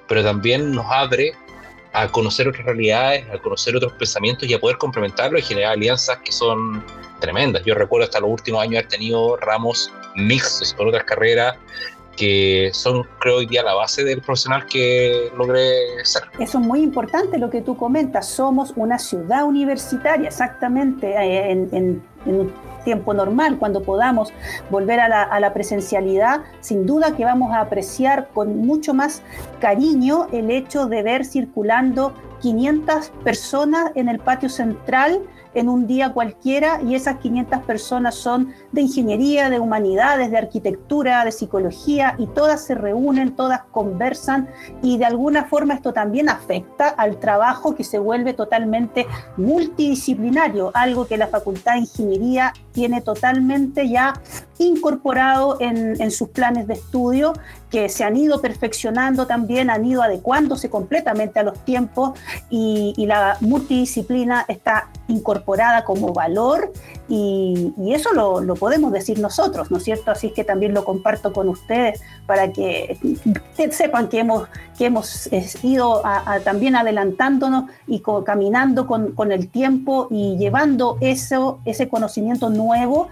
pero 0.09 0.25
también 0.25 0.73
nos 0.73 0.87
abre 0.91 1.35
a 1.93 2.09
conocer 2.09 2.49
otras 2.49 2.65
realidades, 2.65 3.25
a 3.31 3.39
conocer 3.39 3.77
otros 3.77 3.93
pensamientos 3.95 4.49
y 4.49 4.55
a 4.55 4.61
poder 4.61 4.79
complementarlo 4.79 5.39
y 5.39 5.43
generar 5.43 5.73
alianzas 5.73 6.19
que 6.25 6.33
son 6.33 6.85
tremendas. 7.21 7.65
Yo 7.65 7.75
recuerdo 7.75 8.05
hasta 8.05 8.21
los 8.21 8.31
últimos 8.31 8.63
años 8.63 8.79
haber 8.79 8.89
tenido 8.89 9.37
ramos 9.37 9.93
mixtos 10.15 10.73
con 10.75 10.89
otras 10.89 11.05
carreras 11.05 11.57
que 12.17 12.71
son, 12.75 13.05
creo, 13.19 13.37
hoy 13.37 13.47
día 13.47 13.63
la 13.63 13.75
base 13.75 14.05
del 14.05 14.21
profesional 14.21 14.67
que 14.67 15.31
logré 15.37 16.05
ser. 16.05 16.25
Eso 16.39 16.59
es 16.59 16.67
muy 16.67 16.83
importante 16.83 17.39
lo 17.39 17.49
que 17.49 17.63
tú 17.63 17.77
comentas. 17.77 18.29
Somos 18.29 18.73
una 18.77 18.99
ciudad 18.99 19.45
universitaria, 19.45 20.29
exactamente, 20.29 21.13
eh, 21.13 21.51
en, 21.51 21.69
en, 21.73 22.03
en 22.27 22.53
tiempo 22.85 23.15
normal, 23.15 23.59
cuando 23.59 23.83
podamos 23.83 24.33
volver 24.71 25.01
a 25.01 25.09
la, 25.09 25.23
a 25.23 25.41
la, 25.41 25.53
presencialidad, 25.53 26.41
sin 26.61 26.87
duda 26.87 27.17
que 27.17 27.25
vamos 27.25 27.53
a 27.53 27.61
apreciar 27.61 28.29
con 28.33 28.59
mucho 28.59 28.95
más 28.95 29.23
cariño 29.61 30.27
el 30.33 30.51
hecho 30.51 30.87
de 30.87 31.03
ver 31.03 31.25
circulando 31.25 32.15
500 32.41 33.11
personas 33.23 33.93
en 33.95 34.09
el 34.09 34.19
patio 34.19 34.49
central 34.49 35.21
en 35.55 35.69
un 35.69 35.87
día 35.87 36.13
cualquiera 36.13 36.81
y 36.83 36.95
esas 36.95 37.17
500 37.19 37.63
personas 37.63 38.15
son 38.15 38.53
de 38.73 38.83
ingeniería, 38.83 39.51
de 39.51 39.59
humanidades, 39.59 40.31
de 40.31 40.39
arquitectura, 40.39 41.25
de 41.25 41.33
psicología 41.33 42.15
y 42.19 42.27
todas 42.27 42.65
se 42.65 42.75
reúnen, 42.75 43.35
todas 43.35 43.63
conversan 43.73 44.49
y 44.83 44.99
de 44.99 45.07
alguna 45.07 45.45
forma 45.45 45.75
esto 45.75 45.93
también 45.93 46.29
afecta 46.29 46.89
al 46.89 47.19
trabajo 47.19 47.75
que 47.75 47.85
se 47.85 47.99
vuelve 47.99 48.33
totalmente 48.33 49.07
multidisciplinario, 49.37 50.71
algo 50.75 51.07
que 51.07 51.17
la 51.17 51.27
Facultad 51.27 51.73
de 51.73 51.81
Ingeniería 51.81 52.53
tiene 52.73 53.01
totalmente 53.01 53.89
ya 53.89 54.15
incorporado 54.59 55.57
en, 55.61 56.01
en, 56.01 56.11
sus 56.11 56.29
planes 56.29 56.67
de 56.67 56.75
estudio, 56.75 57.33
que 57.71 57.89
se 57.89 58.05
han 58.05 58.17
ido 58.17 58.41
perfeccionando 58.41 59.27
también, 59.27 59.71
han 59.71 59.85
ido 59.85 60.03
adecuándose 60.03 60.69
completamente 60.69 61.39
a 61.39 61.43
los 61.43 61.59
tiempos 61.65 62.19
y, 62.51 62.95
y 62.97 63.07
la 63.07 63.37
multidisciplina 63.41 64.45
está 64.49 64.89
incorporada 65.09 65.85
como 65.85 66.13
valor 66.13 66.73
y, 67.11 67.73
eso 67.93 68.13
lo, 68.13 68.55
podemos 68.55 68.93
decir 68.93 69.19
nosotros, 69.19 69.71
¿no 69.73 69.79
es 69.79 69.85
cierto? 69.85 70.13
Así 70.13 70.31
que 70.31 70.45
también 70.45 70.73
lo 70.73 70.85
comparto 70.85 71.33
con 71.33 71.49
ustedes 71.49 72.01
para 72.25 72.53
que 72.53 72.97
sepan 73.71 74.09
que 74.09 74.21
hemos, 74.21 74.49
que 74.79 74.87
hemos 74.87 75.29
ido 75.65 76.03
también 76.45 76.77
adelantándonos 76.77 77.65
y 77.89 78.01
caminando 78.25 78.87
con, 78.87 79.13
con, 79.13 79.33
el 79.33 79.49
tiempo 79.49 80.07
y 80.11 80.37
llevando 80.39 80.99
eso, 81.01 81.61
ese 81.65 81.89
conocimiento 81.89 82.49
nuevo 82.49 83.09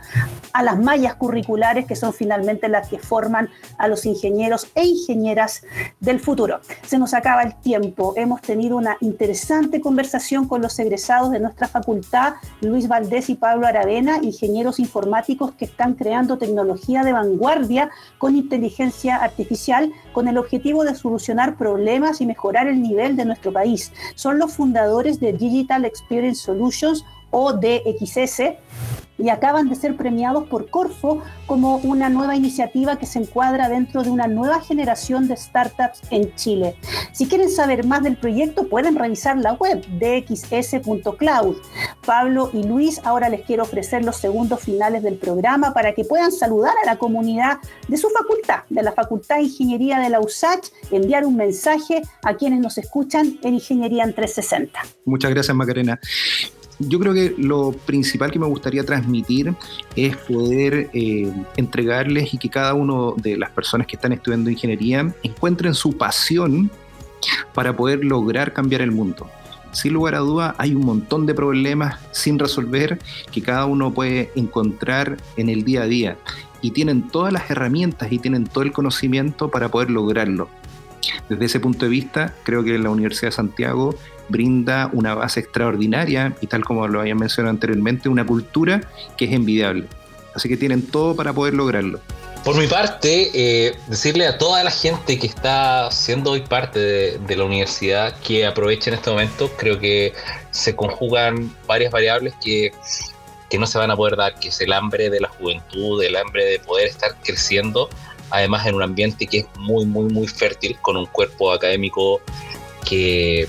a 0.52 0.62
las 0.62 0.78
mallas 0.78 1.16
curriculares 1.16 1.84
que 1.84 1.96
son 1.96 2.12
finalmente 2.12 2.68
las 2.68 2.88
que 2.88 2.98
forman 2.98 3.48
a 3.78 3.88
los 3.88 4.06
ingenieros 4.06 4.47
e 4.74 4.86
ingenieras 4.86 5.62
del 6.00 6.20
futuro. 6.20 6.60
Se 6.86 6.98
nos 6.98 7.14
acaba 7.14 7.42
el 7.42 7.54
tiempo. 7.60 8.14
Hemos 8.16 8.40
tenido 8.40 8.76
una 8.76 8.96
interesante 9.00 9.80
conversación 9.80 10.48
con 10.48 10.62
los 10.62 10.78
egresados 10.78 11.30
de 11.30 11.40
nuestra 11.40 11.68
facultad, 11.68 12.34
Luis 12.60 12.88
Valdés 12.88 13.28
y 13.30 13.34
Pablo 13.34 13.66
Aravena, 13.66 14.18
ingenieros 14.22 14.78
informáticos 14.78 15.52
que 15.52 15.64
están 15.66 15.94
creando 15.94 16.38
tecnología 16.38 17.02
de 17.02 17.12
vanguardia 17.12 17.90
con 18.18 18.36
inteligencia 18.36 19.16
artificial 19.16 19.92
con 20.12 20.28
el 20.28 20.38
objetivo 20.38 20.84
de 20.84 20.94
solucionar 20.94 21.56
problemas 21.56 22.20
y 22.20 22.26
mejorar 22.26 22.66
el 22.66 22.82
nivel 22.82 23.16
de 23.16 23.24
nuestro 23.24 23.52
país. 23.52 23.92
Son 24.14 24.38
los 24.38 24.52
fundadores 24.52 25.20
de 25.20 25.32
Digital 25.32 25.84
Experience 25.84 26.42
Solutions 26.42 27.04
o 27.30 27.52
DXS 27.52 28.40
y 29.18 29.28
acaban 29.30 29.68
de 29.68 29.74
ser 29.74 29.96
premiados 29.96 30.46
por 30.46 30.70
Corfo 30.70 31.22
como 31.46 31.76
una 31.78 32.08
nueva 32.08 32.36
iniciativa 32.36 32.96
que 32.96 33.06
se 33.06 33.18
encuadra 33.18 33.68
dentro 33.68 34.02
de 34.02 34.10
una 34.10 34.28
nueva 34.28 34.60
generación 34.60 35.28
de 35.28 35.36
startups 35.36 36.00
en 36.10 36.34
Chile. 36.36 36.76
Si 37.12 37.26
quieren 37.26 37.50
saber 37.50 37.84
más 37.84 38.02
del 38.02 38.16
proyecto, 38.16 38.68
pueden 38.68 38.96
revisar 38.96 39.36
la 39.38 39.54
web 39.54 39.84
dxs.cloud. 39.98 41.56
Pablo 42.06 42.50
y 42.52 42.62
Luis, 42.62 43.00
ahora 43.04 43.28
les 43.28 43.42
quiero 43.42 43.64
ofrecer 43.64 44.04
los 44.04 44.16
segundos 44.16 44.60
finales 44.60 45.02
del 45.02 45.16
programa 45.16 45.74
para 45.74 45.94
que 45.94 46.04
puedan 46.04 46.32
saludar 46.32 46.74
a 46.82 46.86
la 46.86 46.96
comunidad 46.96 47.58
de 47.88 47.96
su 47.96 48.08
facultad, 48.10 48.60
de 48.68 48.82
la 48.82 48.92
Facultad 48.92 49.36
de 49.36 49.42
Ingeniería 49.42 49.98
de 49.98 50.10
la 50.10 50.20
USACH, 50.20 50.68
enviar 50.90 51.26
un 51.26 51.36
mensaje 51.36 52.02
a 52.22 52.34
quienes 52.34 52.60
nos 52.60 52.78
escuchan 52.78 53.38
en 53.42 53.54
Ingeniería 53.54 54.04
en 54.04 54.14
360. 54.14 54.80
Muchas 55.04 55.30
gracias, 55.30 55.56
Macarena 55.56 55.98
yo 56.78 56.98
creo 56.98 57.12
que 57.12 57.34
lo 57.38 57.72
principal 57.72 58.30
que 58.30 58.38
me 58.38 58.46
gustaría 58.46 58.84
transmitir 58.84 59.54
es 59.96 60.16
poder 60.16 60.90
eh, 60.92 61.32
entregarles 61.56 62.32
y 62.34 62.38
que 62.38 62.48
cada 62.48 62.74
uno 62.74 63.14
de 63.16 63.36
las 63.36 63.50
personas 63.50 63.86
que 63.86 63.96
están 63.96 64.12
estudiando 64.12 64.50
ingeniería 64.50 65.12
encuentren 65.22 65.74
su 65.74 65.96
pasión 65.96 66.70
para 67.52 67.76
poder 67.76 68.04
lograr 68.04 68.52
cambiar 68.52 68.82
el 68.82 68.92
mundo. 68.92 69.28
Sin 69.72 69.92
lugar 69.92 70.14
a 70.14 70.20
duda, 70.20 70.54
hay 70.58 70.74
un 70.74 70.84
montón 70.84 71.26
de 71.26 71.34
problemas 71.34 71.98
sin 72.12 72.38
resolver 72.38 72.98
que 73.30 73.42
cada 73.42 73.66
uno 73.66 73.92
puede 73.92 74.30
encontrar 74.34 75.18
en 75.36 75.48
el 75.48 75.64
día 75.64 75.82
a 75.82 75.86
día 75.86 76.16
y 76.62 76.70
tienen 76.70 77.08
todas 77.08 77.32
las 77.32 77.50
herramientas 77.50 78.10
y 78.10 78.18
tienen 78.18 78.44
todo 78.44 78.64
el 78.64 78.72
conocimiento 78.72 79.50
para 79.50 79.68
poder 79.68 79.90
lograrlo. 79.90 80.48
Desde 81.28 81.44
ese 81.44 81.60
punto 81.60 81.84
de 81.84 81.90
vista, 81.90 82.34
creo 82.44 82.64
que 82.64 82.78
la 82.78 82.90
Universidad 82.90 83.28
de 83.28 83.36
Santiago 83.36 83.94
brinda 84.28 84.90
una 84.92 85.14
base 85.14 85.40
extraordinaria 85.40 86.34
y 86.40 86.46
tal 86.46 86.64
como 86.64 86.86
lo 86.86 87.00
había 87.00 87.14
mencionado 87.14 87.50
anteriormente, 87.50 88.08
una 88.08 88.26
cultura 88.26 88.80
que 89.16 89.26
es 89.26 89.32
envidiable. 89.32 89.86
Así 90.34 90.48
que 90.48 90.56
tienen 90.56 90.86
todo 90.86 91.16
para 91.16 91.32
poder 91.32 91.54
lograrlo. 91.54 92.00
Por 92.44 92.56
mi 92.56 92.66
parte, 92.66 93.30
eh, 93.34 93.76
decirle 93.88 94.26
a 94.26 94.38
toda 94.38 94.62
la 94.64 94.70
gente 94.70 95.18
que 95.18 95.26
está 95.26 95.90
siendo 95.90 96.30
hoy 96.30 96.40
parte 96.40 96.78
de, 97.18 97.36
la 97.36 97.44
universidad 97.44 98.16
que 98.20 98.46
aprovechen 98.46 98.94
este 98.94 99.10
momento. 99.10 99.50
Creo 99.58 99.78
que 99.78 100.14
se 100.50 100.74
conjugan 100.74 101.54
varias 101.66 101.92
variables 101.92 102.34
que, 102.42 102.72
que 103.50 103.58
no 103.58 103.66
se 103.66 103.76
van 103.78 103.90
a 103.90 103.96
poder 103.96 104.16
dar, 104.16 104.38
que 104.38 104.48
es 104.48 104.60
el 104.60 104.72
hambre 104.72 105.10
de 105.10 105.20
la 105.20 105.28
juventud, 105.28 106.02
el 106.02 106.16
hambre 106.16 106.44
de 106.44 106.58
poder 106.60 106.86
estar 106.86 107.14
creciendo, 107.22 107.90
además 108.30 108.66
en 108.66 108.76
un 108.76 108.82
ambiente 108.82 109.26
que 109.26 109.38
es 109.40 109.46
muy, 109.58 109.84
muy, 109.84 110.10
muy 110.12 110.26
fértil, 110.26 110.78
con 110.80 110.96
un 110.96 111.06
cuerpo 111.06 111.52
académico 111.52 112.22
que 112.88 113.48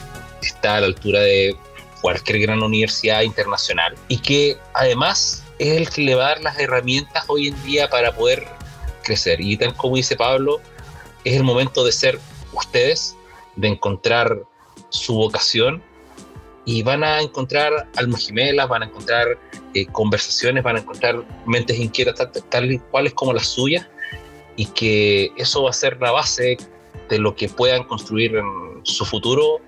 está 0.59 0.75
a 0.75 0.81
la 0.81 0.87
altura 0.87 1.21
de 1.21 1.55
cualquier 2.01 2.39
gran 2.39 2.61
universidad 2.61 3.21
internacional 3.21 3.95
y 4.09 4.17
que 4.17 4.57
además 4.73 5.43
es 5.57 5.77
el 5.77 5.89
que 5.89 6.01
le 6.01 6.15
va 6.15 6.25
a 6.25 6.29
dar 6.29 6.41
las 6.41 6.59
herramientas 6.59 7.23
hoy 7.27 7.47
en 7.47 7.63
día 7.63 7.89
para 7.89 8.13
poder 8.13 8.45
crecer. 9.03 9.39
Y 9.39 9.55
tal 9.57 9.73
como 9.75 9.95
dice 9.95 10.17
Pablo, 10.17 10.59
es 11.23 11.35
el 11.35 11.43
momento 11.43 11.85
de 11.85 11.93
ser 11.93 12.19
ustedes, 12.53 13.15
de 13.55 13.69
encontrar 13.69 14.43
su 14.89 15.15
vocación 15.15 15.81
y 16.65 16.83
van 16.83 17.03
a 17.03 17.21
encontrar 17.21 17.87
almas 17.95 18.27
gemelas, 18.27 18.67
van 18.67 18.83
a 18.83 18.85
encontrar 18.85 19.37
eh, 19.73 19.85
conversaciones, 19.87 20.61
van 20.61 20.75
a 20.75 20.79
encontrar 20.79 21.23
mentes 21.45 21.77
inquietas 21.79 22.29
tal, 22.49 22.71
y 22.71 22.79
cuales 22.79 23.13
como 23.13 23.33
las 23.33 23.47
suyas 23.47 23.87
y 24.57 24.65
que 24.65 25.31
eso 25.37 25.63
va 25.63 25.69
a 25.69 25.73
ser 25.73 26.01
la 26.01 26.11
base 26.11 26.57
de 27.09 27.17
lo 27.17 27.33
que 27.35 27.47
puedan 27.47 27.83
construir 27.85 28.35
en 28.35 28.81
su 28.83 29.05
futuro 29.05 29.61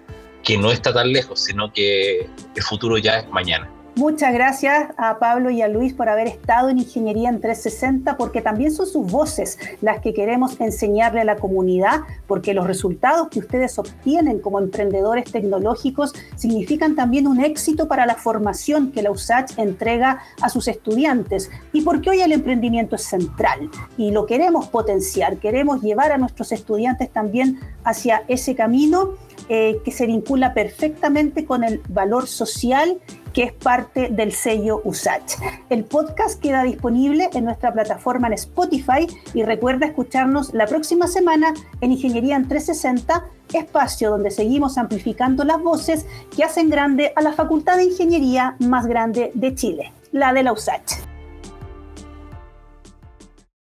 que 0.44 0.58
no 0.58 0.72
está 0.72 0.94
tan 0.94 1.12
lejos, 1.12 1.44
sino 1.44 1.72
que 1.72 2.30
el 2.56 2.64
futuro 2.64 2.98
ya 2.98 3.20
es 3.20 3.30
mañana. 3.30 3.70
Muchas 3.98 4.34
gracias 4.34 4.88
a 4.96 5.20
Pablo 5.20 5.50
y 5.50 5.62
a 5.62 5.68
Luis 5.68 5.94
por 5.94 6.08
haber 6.08 6.26
estado 6.26 6.70
en 6.70 6.80
Ingeniería 6.80 7.28
en 7.28 7.42
360, 7.42 8.16
porque 8.16 8.42
también 8.42 8.72
son 8.72 8.88
sus 8.88 9.12
voces 9.12 9.60
las 9.82 10.00
que 10.00 10.14
queremos 10.14 10.62
enseñarle 10.62 11.20
a 11.20 11.26
la 11.26 11.36
comunidad, 11.36 12.00
porque 12.26 12.54
los 12.54 12.66
resultados 12.66 13.28
que 13.28 13.40
ustedes 13.40 13.78
obtienen 13.78 14.40
como 14.40 14.60
emprendedores 14.60 15.30
tecnológicos 15.30 16.14
significan 16.38 16.96
también 16.96 17.28
un 17.28 17.44
éxito 17.44 17.90
para 17.90 18.06
la 18.06 18.16
formación 18.16 18.94
que 18.94 19.02
la 19.02 19.12
USACH 19.12 19.60
entrega 19.60 20.22
a 20.42 20.48
sus 20.48 20.70
estudiantes 20.70 21.52
y 21.74 21.82
porque 21.82 22.12
hoy 22.12 22.22
el 22.22 22.32
emprendimiento 22.32 22.96
es 22.96 23.04
central 23.04 23.70
y 23.98 24.12
lo 24.12 24.26
queremos 24.26 24.70
potenciar, 24.70 25.36
queremos 25.38 25.82
llevar 25.82 26.14
a 26.14 26.18
nuestros 26.18 26.54
estudiantes 26.54 27.12
también 27.12 27.60
hacia 27.84 28.24
ese 28.30 28.56
camino 28.56 29.16
eh, 29.50 29.80
que 29.84 29.92
se 29.92 30.06
vincula 30.06 30.54
perfectamente 30.54 31.46
con 31.46 31.64
el 31.64 31.82
valor 31.90 32.28
social 32.28 33.00
que 33.34 33.44
es 33.44 33.54
parte 33.54 34.10
del 34.10 34.34
sello 34.34 34.82
USACH. 34.84 35.36
El 35.70 35.86
podcast 35.86 36.42
queda 36.42 36.64
disponible 36.64 37.30
en 37.34 37.46
nuestra 37.46 37.72
plataforma 37.72 38.28
en 38.28 38.34
Spotify 38.34 39.08
y 39.34 39.44
recuerda 39.44 39.86
escucharnos 39.86 40.54
la 40.54 40.68
próxima 40.68 41.08
semana 41.08 41.54
en 41.80 41.92
Ingeniería 41.92 42.36
en 42.36 42.48
360, 42.48 43.26
espacio 43.54 44.12
donde 44.12 44.32
seguimos 44.32 44.78
amplificando 44.78 45.44
las 45.44 45.62
voces 45.62 46.06
que 46.36 46.44
hacen 46.44 46.70
grande 46.70 47.14
a 47.16 47.22
la 47.22 47.34
Facultad 47.34 47.78
de 47.78 47.86
Ingeniería 47.86 48.56
más 48.60 48.88
grande 48.88 49.32
de 49.34 49.56
Chile, 49.56 49.92
la 50.12 50.34
de 50.34 50.44
la 50.44 50.54
USACH. 50.54 51.11